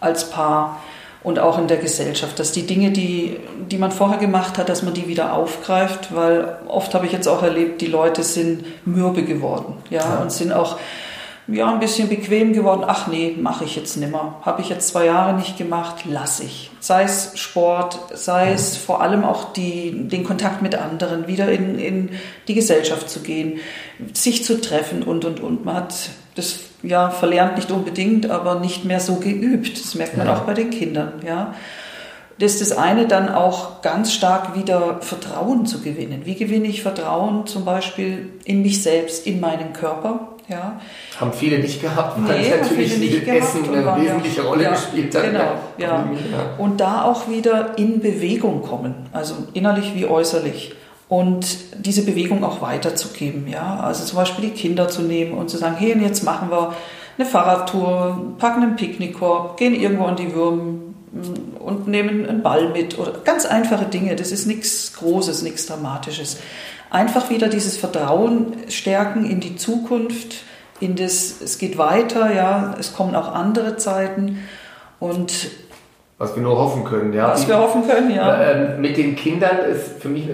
als 0.00 0.30
Paar 0.30 0.80
und 1.22 1.38
auch 1.38 1.58
in 1.58 1.66
der 1.66 1.78
Gesellschaft, 1.78 2.38
dass 2.38 2.52
die 2.52 2.66
Dinge, 2.66 2.90
die, 2.90 3.38
die 3.70 3.78
man 3.78 3.90
vorher 3.90 4.18
gemacht 4.18 4.56
hat, 4.58 4.68
dass 4.68 4.82
man 4.82 4.94
die 4.94 5.08
wieder 5.08 5.32
aufgreift, 5.32 6.14
weil 6.14 6.56
oft 6.68 6.94
habe 6.94 7.06
ich 7.06 7.12
jetzt 7.12 7.26
auch 7.26 7.42
erlebt, 7.42 7.80
die 7.80 7.86
Leute 7.86 8.22
sind 8.22 8.64
mürbe 8.86 9.24
geworden, 9.24 9.74
ja, 9.90 10.00
ja. 10.00 10.16
und 10.18 10.32
sind 10.32 10.52
auch 10.52 10.78
ja, 11.48 11.72
ein 11.72 11.80
bisschen 11.80 12.08
bequem 12.08 12.52
geworden. 12.52 12.84
Ach 12.86 13.06
nee, 13.06 13.34
mache 13.40 13.64
ich 13.64 13.74
jetzt 13.74 13.96
nimmer. 13.96 14.36
Habe 14.42 14.60
ich 14.60 14.68
jetzt 14.68 14.88
zwei 14.88 15.06
Jahre 15.06 15.34
nicht 15.34 15.56
gemacht, 15.56 16.04
lasse 16.04 16.44
ich. 16.44 16.70
Sei 16.78 17.04
es 17.04 17.32
Sport, 17.36 17.98
sei 18.14 18.52
es 18.52 18.76
vor 18.76 19.00
allem 19.00 19.24
auch 19.24 19.54
die, 19.54 20.08
den 20.08 20.24
Kontakt 20.24 20.60
mit 20.60 20.74
anderen, 20.74 21.26
wieder 21.26 21.50
in, 21.50 21.78
in 21.78 22.10
die 22.48 22.54
Gesellschaft 22.54 23.08
zu 23.08 23.20
gehen, 23.20 23.60
sich 24.12 24.44
zu 24.44 24.60
treffen 24.60 25.02
und, 25.02 25.24
und, 25.24 25.40
und. 25.40 25.64
Man 25.64 25.76
hat 25.76 26.10
das 26.34 26.60
ja 26.82 27.08
verlernt 27.08 27.56
nicht 27.56 27.70
unbedingt, 27.70 28.30
aber 28.30 28.60
nicht 28.60 28.84
mehr 28.84 29.00
so 29.00 29.16
geübt. 29.16 29.80
Das 29.82 29.94
merkt 29.94 30.18
man 30.18 30.26
ja. 30.26 30.36
auch 30.36 30.40
bei 30.42 30.52
den 30.52 30.70
Kindern, 30.70 31.14
ja. 31.26 31.54
Das 32.38 32.52
ist 32.52 32.70
das 32.70 32.78
eine, 32.78 33.08
dann 33.08 33.28
auch 33.28 33.82
ganz 33.82 34.12
stark 34.12 34.54
wieder 34.54 35.00
Vertrauen 35.00 35.66
zu 35.66 35.80
gewinnen. 35.80 36.20
Wie 36.24 36.36
gewinne 36.36 36.68
ich 36.68 36.82
Vertrauen 36.82 37.46
zum 37.46 37.64
Beispiel 37.64 38.28
in 38.44 38.62
mich 38.62 38.80
selbst, 38.82 39.26
in 39.26 39.40
meinen 39.40 39.72
Körper? 39.72 40.36
Ja. 40.48 40.80
Haben 41.20 41.32
viele 41.32 41.58
nicht 41.58 41.82
gehabt, 41.82 42.16
weil 42.26 42.40
nee, 42.40 42.50
natürlich 42.50 42.98
nicht 42.98 43.28
Essen 43.28 43.64
eine 43.70 44.02
wesentliche 44.02 44.42
Rolle 44.42 44.64
ja, 44.64 44.70
gespielt 44.70 45.14
hat. 45.14 45.24
Genau, 45.24 45.54
ja. 45.76 46.08
Und 46.56 46.80
da 46.80 47.02
auch 47.02 47.28
wieder 47.28 47.76
in 47.76 48.00
Bewegung 48.00 48.62
kommen, 48.62 48.94
also 49.12 49.34
innerlich 49.52 49.94
wie 49.94 50.06
äußerlich. 50.06 50.74
Und 51.08 51.58
diese 51.84 52.02
Bewegung 52.04 52.44
auch 52.44 52.60
weiterzugeben. 52.60 53.46
Ja? 53.48 53.80
Also 53.80 54.04
zum 54.04 54.16
Beispiel 54.16 54.50
die 54.50 54.54
Kinder 54.54 54.88
zu 54.88 55.02
nehmen 55.02 55.32
und 55.32 55.48
zu 55.48 55.56
sagen, 55.56 55.76
hey, 55.78 55.92
und 55.92 56.02
jetzt 56.02 56.22
machen 56.22 56.50
wir 56.50 56.74
eine 57.18 57.26
Fahrradtour, 57.26 58.34
packen 58.38 58.62
einen 58.62 58.76
Picknickkorb, 58.76 59.56
gehen 59.56 59.74
irgendwo 59.74 60.04
an 60.04 60.16
die 60.16 60.34
Würmen 60.34 60.94
und 61.58 61.88
nehmen 61.88 62.26
einen 62.26 62.42
Ball 62.42 62.70
mit 62.70 62.98
oder 62.98 63.12
ganz 63.24 63.46
einfache 63.46 63.86
Dinge. 63.86 64.16
Das 64.16 64.32
ist 64.32 64.46
nichts 64.46 64.92
Großes, 64.94 65.42
nichts 65.42 65.66
Dramatisches 65.66 66.38
einfach 66.90 67.30
wieder 67.30 67.48
dieses 67.48 67.76
Vertrauen 67.76 68.56
stärken 68.68 69.24
in 69.24 69.40
die 69.40 69.56
Zukunft, 69.56 70.44
in 70.80 70.96
das, 70.96 71.40
es 71.42 71.58
geht 71.58 71.76
weiter, 71.76 72.32
ja, 72.34 72.74
es 72.78 72.94
kommen 72.94 73.14
auch 73.16 73.32
andere 73.32 73.76
Zeiten 73.76 74.38
und 75.00 75.50
was 76.18 76.34
wir 76.34 76.42
nur 76.42 76.58
hoffen 76.58 76.82
können, 76.82 77.12
ja. 77.12 77.28
Was 77.28 77.46
wir 77.46 77.58
hoffen 77.58 77.86
können, 77.86 78.10
ja. 78.10 78.42
Ähm, 78.42 78.80
mit 78.80 78.96
den 78.96 79.14
Kindern 79.14 79.58
ist 79.58 80.00
für 80.00 80.08
mich 80.08 80.28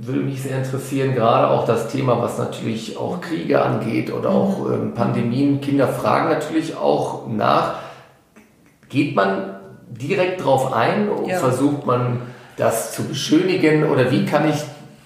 würde 0.00 0.20
mich 0.20 0.42
sehr 0.42 0.58
interessieren, 0.58 1.14
gerade 1.14 1.48
auch 1.48 1.64
das 1.64 1.88
Thema, 1.88 2.20
was 2.20 2.38
natürlich 2.38 2.96
auch 2.96 3.20
Kriege 3.20 3.62
angeht 3.62 4.12
oder 4.12 4.30
auch 4.30 4.66
mhm. 4.66 4.72
ähm, 4.72 4.94
Pandemien. 4.94 5.60
Kinder 5.60 5.88
fragen 5.88 6.28
natürlich 6.28 6.76
auch 6.76 7.26
nach. 7.28 7.74
Geht 8.88 9.14
man 9.14 9.56
direkt 9.88 10.44
drauf 10.44 10.72
ein? 10.72 11.08
Ja. 11.26 11.38
Versucht 11.38 11.86
man 11.86 12.22
das 12.56 12.92
zu 12.92 13.04
beschönigen 13.04 13.84
oder 13.90 14.10
wie 14.10 14.24
kann 14.24 14.48
ich 14.48 14.56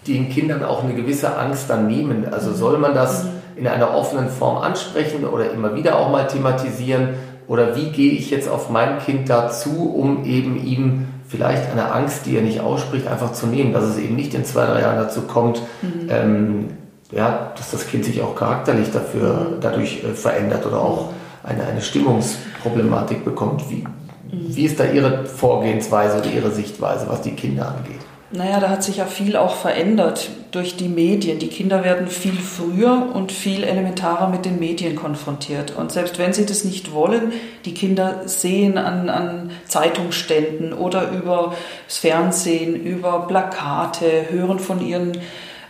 den 0.06 0.28
Kindern 0.28 0.64
auch 0.64 0.82
eine 0.82 0.94
gewisse 0.94 1.36
Angst 1.36 1.70
dann 1.70 1.86
nehmen. 1.86 2.26
Also 2.30 2.50
mhm. 2.50 2.54
soll 2.54 2.78
man 2.78 2.94
das 2.94 3.24
mhm. 3.24 3.30
in 3.56 3.66
einer 3.68 3.94
offenen 3.94 4.28
Form 4.28 4.58
ansprechen 4.58 5.24
oder 5.24 5.50
immer 5.52 5.74
wieder 5.76 5.98
auch 5.98 6.10
mal 6.10 6.26
thematisieren? 6.26 7.10
Oder 7.48 7.76
wie 7.76 7.90
gehe 7.90 8.12
ich 8.12 8.30
jetzt 8.30 8.48
auf 8.48 8.70
mein 8.70 8.98
Kind 9.00 9.28
dazu, 9.28 9.92
um 9.94 10.24
eben 10.24 10.64
ihm 10.64 11.08
vielleicht 11.28 11.70
eine 11.70 11.92
Angst, 11.92 12.26
die 12.26 12.36
er 12.36 12.42
nicht 12.42 12.60
ausspricht, 12.60 13.06
einfach 13.06 13.32
zu 13.32 13.46
nehmen, 13.46 13.72
dass 13.72 13.84
es 13.84 13.98
eben 13.98 14.16
nicht 14.16 14.34
in 14.34 14.44
zwei, 14.44 14.66
drei 14.66 14.80
Jahren 14.80 14.96
dazu 14.96 15.22
kommt, 15.22 15.62
mhm. 15.80 16.08
ähm, 16.08 16.68
ja, 17.10 17.52
dass 17.56 17.70
das 17.70 17.86
Kind 17.86 18.04
sich 18.04 18.22
auch 18.22 18.34
charakterlich 18.34 18.90
dafür, 18.90 19.32
mhm. 19.32 19.60
dadurch 19.60 20.04
äh, 20.04 20.14
verändert 20.14 20.66
oder 20.66 20.80
auch 20.80 21.10
eine, 21.42 21.64
eine 21.64 21.80
Stimmungsproblematik 21.80 23.24
bekommt. 23.24 23.68
Wie, 23.70 23.84
wie 24.30 24.64
ist 24.64 24.78
da 24.78 24.84
Ihre 24.84 25.24
Vorgehensweise 25.26 26.18
oder 26.18 26.30
Ihre 26.30 26.50
Sichtweise, 26.50 27.06
was 27.08 27.22
die 27.22 27.32
Kinder 27.32 27.68
angeht? 27.68 28.00
Naja, 28.34 28.60
da 28.60 28.70
hat 28.70 28.82
sich 28.82 28.96
ja 28.96 29.04
viel 29.04 29.36
auch 29.36 29.56
verändert 29.56 30.30
durch 30.52 30.76
die 30.76 30.88
Medien. 30.88 31.38
Die 31.38 31.48
Kinder 31.48 31.84
werden 31.84 32.06
viel 32.06 32.32
früher 32.32 33.10
und 33.12 33.30
viel 33.30 33.62
elementarer 33.62 34.28
mit 34.28 34.46
den 34.46 34.58
Medien 34.58 34.96
konfrontiert. 34.96 35.76
Und 35.76 35.92
selbst 35.92 36.18
wenn 36.18 36.32
sie 36.32 36.46
das 36.46 36.64
nicht 36.64 36.92
wollen, 36.92 37.32
die 37.66 37.74
Kinder 37.74 38.22
sehen 38.24 38.78
an, 38.78 39.10
an 39.10 39.50
Zeitungsständen 39.68 40.72
oder 40.72 41.10
über 41.10 41.54
das 41.86 41.98
Fernsehen, 41.98 42.74
über 42.74 43.26
Plakate, 43.28 44.30
hören 44.30 44.58
von 44.58 44.80
ihren 44.80 45.12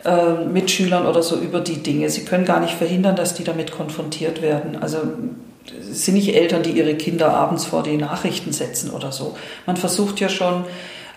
äh, 0.05 0.45
Mitschülern 0.45 1.07
oder 1.07 1.25
so 1.25 1.37
über 1.37 1.59
die 1.59 1.83
Dinge. 1.83 2.11
Sie 2.11 2.25
können 2.25 2.45
gar 2.45 2.61
nicht 2.61 2.75
verhindern, 2.75 3.17
dass 3.17 3.35
die 3.35 3.45
damit 3.45 3.73
konfrontiert 3.73 4.41
werden. 4.41 4.79
Also 4.81 4.99
es 5.91 6.05
sind 6.05 6.15
nicht 6.15 6.35
Eltern, 6.35 6.63
die 6.63 6.71
ihre 6.71 6.95
Kinder 6.95 7.35
abends 7.35 7.65
vor 7.65 7.83
die 7.83 7.97
Nachrichten 7.97 8.53
setzen 8.53 8.91
oder 8.91 9.11
so. 9.11 9.37
Man 9.67 9.77
versucht 9.77 10.21
ja 10.21 10.29
schon 10.29 10.65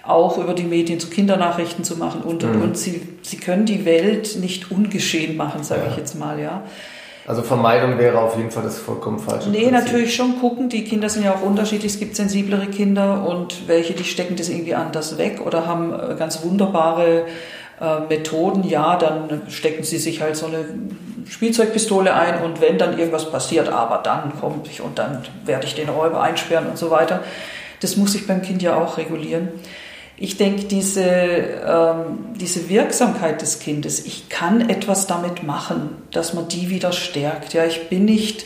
auch 0.06 0.38
über 0.38 0.54
die 0.54 0.64
Medien 0.64 1.00
zu 1.00 1.10
Kindernachrichten 1.10 1.84
zu 1.84 1.98
machen 1.98 2.22
und, 2.22 2.44
mhm. 2.44 2.62
und, 2.62 2.78
sie, 2.78 3.02
sie 3.24 3.38
können 3.38 3.66
die 3.66 3.86
Welt 3.86 4.38
nicht 4.40 4.72
ungeschehen 4.72 5.36
machen, 5.36 5.64
sage 5.64 5.82
ja. 5.86 5.92
ich 5.92 5.98
jetzt 5.98 6.18
mal, 6.18 6.40
ja. 6.40 6.64
Also 7.28 7.42
Vermeidung 7.42 7.98
wäre 7.98 8.20
auf 8.20 8.38
jeden 8.38 8.52
Fall 8.52 8.62
das 8.62 8.78
vollkommen 8.78 9.18
falsche. 9.18 9.50
Nee, 9.50 9.64
Prinzip. 9.64 9.74
natürlich 9.74 10.16
schon 10.16 10.40
gucken. 10.40 10.70
Die 10.70 10.84
Kinder 10.84 11.10
sind 11.10 11.26
ja 11.26 11.34
auch 11.34 11.42
unterschiedlich. 11.42 11.94
Es 11.94 12.00
gibt 12.00 12.16
sensiblere 12.16 12.68
Kinder 12.68 13.28
und 13.28 13.68
welche, 13.68 13.94
die 13.94 14.04
stecken 14.04 14.36
das 14.36 14.50
irgendwie 14.50 14.76
anders 14.76 15.18
weg 15.18 15.42
oder 15.44 15.66
haben 15.66 15.92
äh, 15.92 16.16
ganz 16.20 16.44
wunderbare 16.44 17.26
äh, 17.82 18.00
Methoden. 18.08 18.64
Ja, 18.64 18.96
dann 18.96 19.42
stecken 19.50 19.84
sie 19.84 19.98
sich 19.98 20.22
halt 20.22 20.36
so 20.36 20.46
eine 20.46 20.66
Spielzeugpistole 21.28 22.14
ein 22.14 22.44
und 22.44 22.62
wenn 22.62 22.78
dann 22.78 23.00
irgendwas 23.00 23.32
passiert, 23.32 23.70
aber 23.70 24.04
dann 24.04 24.40
komme 24.40 24.62
ich 24.70 24.82
und 24.82 25.00
dann 25.00 25.24
werde 25.46 25.66
ich 25.66 25.74
den 25.74 25.90
Räuber 25.90 26.22
einsperren 26.22 26.68
und 26.68 26.78
so 26.78 26.92
weiter. 26.92 27.22
Das 27.82 27.98
muss 27.98 28.14
ich 28.14 28.28
beim 28.28 28.44
Kind 28.44 28.62
ja 28.62 28.78
auch 28.78 29.00
regulieren 29.00 29.50
ich 30.18 30.38
denke, 30.38 30.64
diese, 30.66 31.04
ähm, 31.04 32.36
diese 32.40 32.70
Wirksamkeit 32.70 33.42
des 33.42 33.60
Kindes, 33.60 34.06
ich 34.06 34.30
kann 34.30 34.70
etwas 34.70 35.08
damit 35.08 35.44
machen, 35.44 35.90
dass 36.12 36.34
man 36.34 36.48
die 36.48 36.70
wieder 36.70 36.94
stärkt. 36.94 37.54
Ja, 37.54 37.66
ich 37.66 37.90
bin 37.90 38.06
nicht 38.06 38.46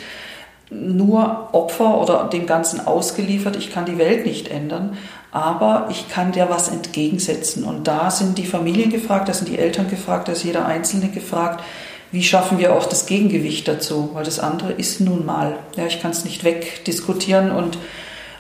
nur 0.72 1.50
Opfer 1.52 2.00
oder 2.00 2.26
dem 2.26 2.46
Ganzen 2.46 2.86
ausgeliefert, 2.86 3.56
ich 3.56 3.72
kann 3.72 3.86
die 3.86 3.98
Welt 3.98 4.26
nicht 4.26 4.50
ändern, 4.50 4.98
aber 5.32 5.88
ich 5.92 6.10
kann 6.10 6.32
der 6.32 6.50
was 6.50 6.70
entgegensetzen. 6.70 7.64
Und 7.64 7.88
da 7.88 8.10
sind 8.10 8.38
die 8.38 8.46
Familien 8.46 8.90
gefragt, 8.90 9.30
da 9.30 9.34
sind 9.34 9.50
die 9.50 9.60
Eltern 9.60 9.90
gefragt, 9.90 10.28
da 10.28 10.32
ist 10.32 10.44
jeder 10.44 10.66
Einzelne 10.66 11.10
gefragt, 11.10 11.64
wie 12.12 12.24
schaffen 12.24 12.58
wir 12.58 12.74
auch 12.74 12.86
das 12.86 13.06
Gegengewicht 13.06 13.68
dazu, 13.68 14.10
weil 14.14 14.24
das 14.24 14.40
andere 14.40 14.72
ist 14.72 15.00
nun 15.00 15.26
mal. 15.26 15.58
Ja, 15.76 15.86
ich 15.86 16.02
kann 16.02 16.10
es 16.10 16.26
nicht 16.26 16.44
wegdiskutieren 16.44 17.52
und 17.52 17.78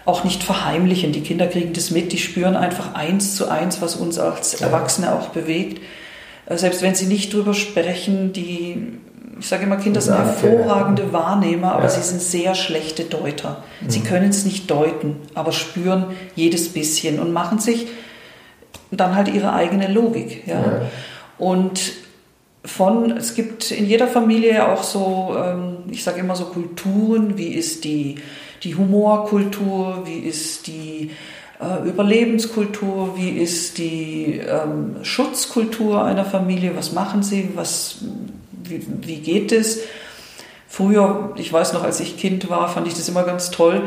auch 0.10 0.24
nicht 0.24 0.44
verheimlichen. 0.44 1.12
Die 1.12 1.22
Kinder 1.22 1.48
kriegen 1.48 1.72
das 1.74 1.92
mit, 1.92 2.12
die 2.12 2.18
spüren 2.18 2.56
einfach 2.56 2.96
eins 2.96 3.36
zu 3.36 3.48
eins, 3.48 3.82
was 3.82 3.96
uns 3.96 4.18
als 4.18 4.60
Erwachsene 4.60 5.14
auch 5.14 5.30
bewegt. 5.30 5.82
Äh, 6.48 6.58
selbst 6.58 6.82
wenn 6.82 6.96
sie 6.96 7.06
nicht 7.06 7.32
drüber 7.32 7.54
sprechen, 7.54 8.34
die, 8.34 8.98
ich 9.40 9.48
sage 9.48 9.64
immer, 9.64 9.78
Kinder 9.78 10.02
sind 10.02 10.18
hervorragende 10.18 11.14
Wahrnehmer, 11.14 11.74
aber 11.74 11.84
ja. 11.84 11.90
sie 11.90 12.02
sind 12.02 12.22
sehr 12.22 12.56
schlechte 12.56 13.04
Deuter. 13.04 13.64
Sie 13.88 14.00
mhm. 14.00 14.04
können 14.06 14.30
es 14.32 14.46
nicht 14.46 14.70
deuten, 14.72 15.18
aber 15.36 15.52
spüren 15.52 16.06
jedes 16.36 16.74
bisschen 16.74 17.20
und 17.20 17.32
machen 17.32 17.60
sich 17.60 17.88
dann 18.90 19.16
halt 19.16 19.28
ihre 19.28 19.54
eigene 19.54 19.88
Logik. 19.88 20.48
Ja. 20.48 20.56
ja. 20.56 20.82
Und 21.38 21.80
von, 22.66 23.16
es 23.16 23.36
gibt 23.36 23.70
in 23.72 23.86
jeder 23.86 24.08
Familie 24.08 24.68
auch 24.68 24.84
so, 24.84 25.36
ähm, 25.38 25.78
ich 25.92 26.04
sage 26.04 26.20
immer 26.20 26.36
so 26.36 26.46
Kulturen, 26.46 27.38
wie 27.38 27.50
ist 27.50 27.84
die 27.84 28.16
die 28.64 28.76
Humorkultur, 28.76 30.04
wie 30.06 30.20
ist 30.20 30.68
die 30.68 31.12
äh, 31.60 31.88
Überlebenskultur, 31.88 33.18
wie 33.18 33.30
ist 33.30 33.78
die 33.78 34.40
ähm, 34.40 34.98
Schutzkultur 35.04 36.04
einer 36.04 36.26
Familie, 36.26 36.76
was 36.76 36.94
machen 36.94 37.24
sie, 37.24 37.50
was, 37.56 37.98
wie, 38.64 38.86
wie 39.02 39.18
geht 39.18 39.52
es. 39.52 39.80
Früher, 40.68 41.34
ich 41.36 41.52
weiß 41.52 41.74
noch, 41.74 41.84
als 41.84 42.00
ich 42.00 42.18
Kind 42.18 42.50
war, 42.50 42.70
fand 42.70 42.88
ich 42.88 42.94
das 42.94 43.10
immer 43.10 43.24
ganz 43.24 43.50
toll. 43.50 43.84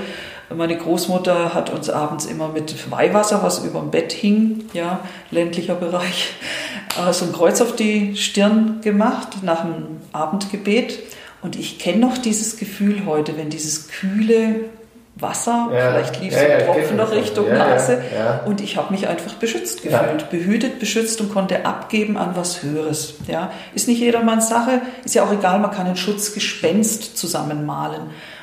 Meine 0.55 0.77
Großmutter 0.77 1.55
hat 1.55 1.71
uns 1.71 1.89
abends 1.89 2.27
immer 2.27 2.49
mit 2.49 2.91
Weihwasser, 2.91 3.43
was 3.43 3.65
über 3.65 3.81
dem 3.81 3.91
Bett 3.91 4.13
hing, 4.13 4.65
ja, 4.75 5.01
ländlicher 5.31 5.75
Bereich, 5.75 6.35
äh, 7.09 7.13
so 7.13 7.25
ein 7.25 7.33
Kreuz 7.33 7.61
auf 7.61 7.75
die 7.75 8.17
Stirn 8.17 8.81
gemacht 8.83 9.43
nach 9.43 9.63
dem 9.63 10.01
Abendgebet. 10.13 10.99
Und 11.43 11.57
ich 11.57 11.79
kenne 11.79 11.99
noch 11.99 12.19
dieses 12.19 12.57
Gefühl 12.57 13.05
heute, 13.05 13.37
wenn 13.37 13.51
dieses 13.51 13.89
kühle 13.89 14.71
Wasser, 15.17 15.69
ja, 15.73 15.91
vielleicht 15.91 16.21
lief 16.21 16.33
ja, 16.33 16.39
so 16.39 16.45
ein 16.45 16.51
ja, 16.51 16.61
Tropfen 16.61 16.97
noch 16.97 17.13
Richtung 17.13 17.53
Nase. 17.53 18.03
und 18.47 18.63
ich 18.63 18.79
habe 18.79 18.93
mich 18.93 19.09
einfach 19.09 19.35
beschützt 19.35 19.83
gefühlt, 19.83 20.31
behütet, 20.31 20.79
beschützt 20.79 21.21
und 21.21 21.33
konnte 21.33 21.67
abgeben 21.67 22.17
an 22.17 22.31
was 22.35 22.63
Höheres. 22.63 23.15
Ja, 23.29 23.51
ist 23.75 23.89
nicht 23.89 24.01
jedermanns 24.01 24.49
Sache, 24.49 24.81
ist 25.05 25.15
ja 25.15 25.25
auch 25.25 25.33
egal, 25.33 25.59
man 25.59 25.71
kann 25.71 25.87
ein 25.87 25.97
Schutzgespenst 25.97 27.17
zusammenmalen. 27.17 28.03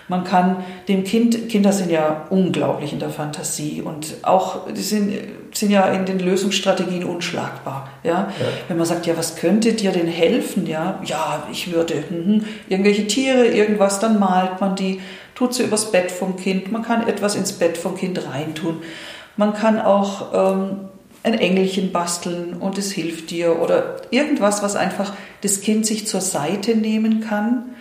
Man 0.09 0.23
kann 0.23 0.63
dem 0.87 1.03
Kind, 1.03 1.49
Kinder 1.49 1.71
sind 1.71 1.91
ja 1.91 2.25
unglaublich 2.31 2.91
in 2.91 2.99
der 2.99 3.11
Fantasie 3.11 3.83
und 3.83 4.15
auch, 4.23 4.67
die 4.67 4.81
sind, 4.81 5.13
sind 5.53 5.69
ja 5.69 5.85
in 5.85 6.05
den 6.05 6.19
Lösungsstrategien 6.19 7.03
unschlagbar. 7.03 7.89
Ja? 8.03 8.11
ja? 8.11 8.47
Wenn 8.67 8.77
man 8.77 8.87
sagt, 8.87 9.05
ja, 9.05 9.15
was 9.15 9.35
könnte 9.35 9.73
dir 9.73 9.91
denn 9.91 10.07
helfen? 10.07 10.65
Ja, 10.65 10.99
ja 11.05 11.47
ich 11.51 11.71
würde 11.71 12.03
mhm, 12.09 12.43
irgendwelche 12.67 13.05
Tiere, 13.05 13.45
irgendwas, 13.45 13.99
dann 13.99 14.19
malt 14.19 14.59
man 14.59 14.75
die, 14.75 14.99
tut 15.35 15.53
sie 15.53 15.63
übers 15.63 15.91
Bett 15.91 16.11
vom 16.11 16.35
Kind. 16.35 16.71
Man 16.71 16.81
kann 16.81 17.07
etwas 17.07 17.35
ins 17.35 17.53
Bett 17.53 17.77
vom 17.77 17.95
Kind 17.95 18.19
reintun. 18.27 18.81
Man 19.37 19.53
kann 19.53 19.79
auch 19.79 20.33
ähm, 20.33 20.89
ein 21.21 21.35
Engelchen 21.35 21.91
basteln 21.91 22.53
und 22.53 22.79
es 22.79 22.91
hilft 22.91 23.29
dir 23.29 23.61
oder 23.61 23.97
irgendwas, 24.09 24.63
was 24.63 24.75
einfach 24.75 25.13
das 25.41 25.61
Kind 25.61 25.85
sich 25.85 26.07
zur 26.07 26.21
Seite 26.21 26.75
nehmen 26.75 27.21
kann 27.21 27.75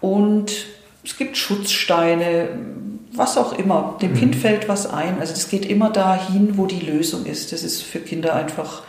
und 0.00 0.66
es 1.04 1.16
gibt 1.16 1.36
Schutzsteine, 1.36 2.48
was 3.12 3.36
auch 3.38 3.56
immer. 3.58 3.96
Dem 4.00 4.12
mhm. 4.12 4.16
Kind 4.16 4.36
fällt 4.36 4.68
was 4.68 4.92
ein. 4.92 5.20
Also 5.20 5.34
das 5.34 5.48
geht 5.48 5.66
immer 5.66 5.90
dahin, 5.90 6.56
wo 6.56 6.66
die 6.66 6.80
Lösung 6.80 7.26
ist. 7.26 7.52
Das 7.52 7.62
ist 7.62 7.82
für 7.82 8.00
Kinder 8.00 8.34
einfach, 8.34 8.82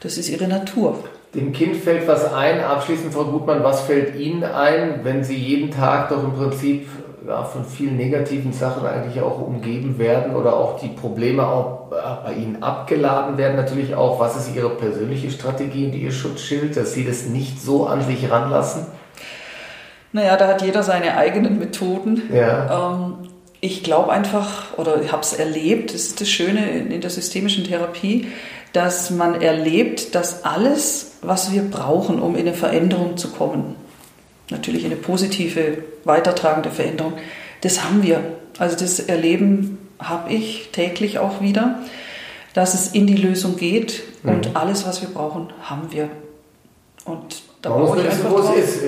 das 0.00 0.16
ist 0.16 0.28
ihre 0.28 0.48
Natur. 0.48 0.98
Dem 1.34 1.52
Kind 1.52 1.76
fällt 1.76 2.08
was 2.08 2.32
ein. 2.32 2.60
Abschließend, 2.60 3.12
Frau 3.12 3.24
Gutmann, 3.24 3.62
was 3.62 3.82
fällt 3.82 4.16
Ihnen 4.16 4.44
ein, 4.44 5.00
wenn 5.02 5.24
Sie 5.24 5.36
jeden 5.36 5.70
Tag 5.70 6.08
doch 6.08 6.22
im 6.22 6.32
Prinzip 6.32 6.88
ja, 7.26 7.42
von 7.42 7.64
vielen 7.64 7.96
negativen 7.96 8.52
Sachen 8.52 8.86
eigentlich 8.86 9.20
auch 9.20 9.40
umgeben 9.40 9.98
werden 9.98 10.34
oder 10.36 10.56
auch 10.56 10.80
die 10.80 10.88
Probleme 10.88 11.46
auch 11.46 11.90
bei 11.90 12.32
Ihnen 12.32 12.62
abgeladen 12.62 13.36
werden? 13.36 13.56
Natürlich 13.56 13.94
auch, 13.94 14.18
was 14.20 14.36
ist 14.36 14.54
Ihre 14.54 14.70
persönliche 14.70 15.30
Strategie 15.30 15.86
und 15.86 15.94
Ihr 15.94 16.12
Schutzschild, 16.12 16.76
dass 16.76 16.94
Sie 16.94 17.04
das 17.04 17.26
nicht 17.26 17.60
so 17.60 17.86
an 17.86 18.00
sich 18.02 18.30
ranlassen? 18.30 18.86
Naja, 20.16 20.38
da 20.38 20.48
hat 20.48 20.62
jeder 20.62 20.82
seine 20.82 21.18
eigenen 21.18 21.58
Methoden. 21.58 22.22
Ja. 22.32 22.94
Ähm, 22.94 23.28
ich 23.60 23.82
glaube 23.82 24.10
einfach, 24.10 24.78
oder 24.78 25.02
ich 25.02 25.12
habe 25.12 25.20
es 25.20 25.34
erlebt, 25.34 25.92
das 25.92 26.04
ist 26.04 26.22
das 26.22 26.30
Schöne 26.30 26.70
in 26.70 27.02
der 27.02 27.10
systemischen 27.10 27.64
Therapie, 27.64 28.28
dass 28.72 29.10
man 29.10 29.42
erlebt, 29.42 30.14
dass 30.14 30.42
alles, 30.42 31.18
was 31.20 31.52
wir 31.52 31.60
brauchen, 31.64 32.22
um 32.22 32.34
in 32.34 32.48
eine 32.48 32.54
Veränderung 32.54 33.18
zu 33.18 33.28
kommen, 33.28 33.76
natürlich 34.48 34.86
eine 34.86 34.96
positive, 34.96 35.84
weitertragende 36.04 36.70
Veränderung, 36.70 37.12
das 37.60 37.84
haben 37.84 38.02
wir. 38.02 38.20
Also 38.58 38.74
das 38.74 38.98
Erleben 38.98 39.76
habe 39.98 40.32
ich 40.32 40.70
täglich 40.72 41.18
auch 41.18 41.42
wieder, 41.42 41.80
dass 42.54 42.72
es 42.72 42.88
in 42.94 43.06
die 43.06 43.16
Lösung 43.16 43.58
geht 43.58 44.02
und 44.22 44.48
mhm. 44.48 44.56
alles, 44.56 44.86
was 44.86 45.02
wir 45.02 45.10
brauchen, 45.10 45.48
haben 45.60 45.92
wir. 45.92 46.08
Und 47.04 47.42
da 47.68 47.74
brauche 47.74 48.00
ich 48.00 48.08
einfach 48.08 48.30
drauf. 48.30 48.56
Ist. 48.56 48.82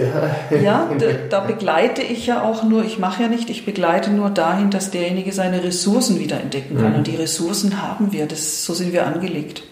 Ja, 0.51 0.59
ja 0.59 0.91
da, 0.99 1.07
da, 1.29 1.41
begleite 1.41 2.03
ich 2.03 2.27
ja 2.27 2.43
auch 2.43 2.63
nur, 2.63 2.85
ich 2.85 2.99
mache 2.99 3.23
ja 3.23 3.29
nicht, 3.29 3.51
ich 3.51 3.65
begleite 3.65 4.11
nur 4.11 4.31
dahin, 4.31 4.71
dass 4.71 4.91
derjenige 4.91 5.33
seine 5.33 5.63
Ressourcen 5.65 6.19
wieder 6.19 6.41
entdecken 6.41 6.77
kann. 6.79 6.93
Mhm. 6.93 6.99
Und 6.99 7.07
die 7.07 7.17
Ressourcen 7.17 7.83
haben 7.83 8.13
wir, 8.13 8.27
das, 8.27 8.65
so 8.65 8.75
sind 8.75 8.93
wir 8.93 9.07
angelegt. 9.07 9.63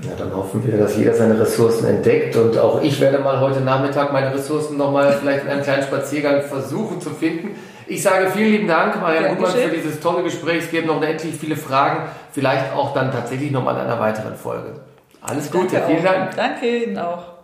Ja, 0.00 0.10
dann 0.16 0.34
hoffen 0.34 0.64
wir, 0.64 0.78
dass 0.78 0.96
jeder 0.96 1.12
seine 1.14 1.38
Ressourcen 1.40 1.84
entdeckt 1.86 2.36
und 2.36 2.56
auch 2.56 2.82
ich 2.82 3.00
werde 3.00 3.18
mal 3.18 3.40
heute 3.40 3.60
Nachmittag 3.60 4.12
meine 4.12 4.32
Ressourcen 4.32 4.76
nochmal 4.76 5.12
vielleicht 5.20 5.44
in 5.44 5.50
einem 5.50 5.62
kleinen 5.62 5.82
Spaziergang 5.82 6.42
versuchen 6.42 7.00
zu 7.00 7.10
finden. 7.10 7.56
Ich 7.88 8.02
sage 8.02 8.30
vielen 8.30 8.52
lieben 8.52 8.68
Dank, 8.68 9.00
Marianne 9.00 9.30
Gutmann, 9.30 9.50
für 9.50 9.74
dieses 9.74 9.98
tolle 9.98 10.22
Gespräch. 10.22 10.64
Es 10.64 10.70
gibt 10.70 10.86
noch 10.86 10.98
unendlich 10.98 11.34
viele 11.34 11.56
Fragen, 11.56 12.10
vielleicht 12.30 12.72
auch 12.74 12.94
dann 12.94 13.10
tatsächlich 13.10 13.50
nochmal 13.50 13.74
in 13.74 13.80
einer 13.80 13.98
weiteren 13.98 14.36
Folge. 14.36 14.74
Alles 15.20 15.50
Gute, 15.50 15.82
vielen 15.86 16.04
Dank. 16.04 16.36
Danke 16.36 16.84
Ihnen 16.84 16.98
auch. 16.98 17.37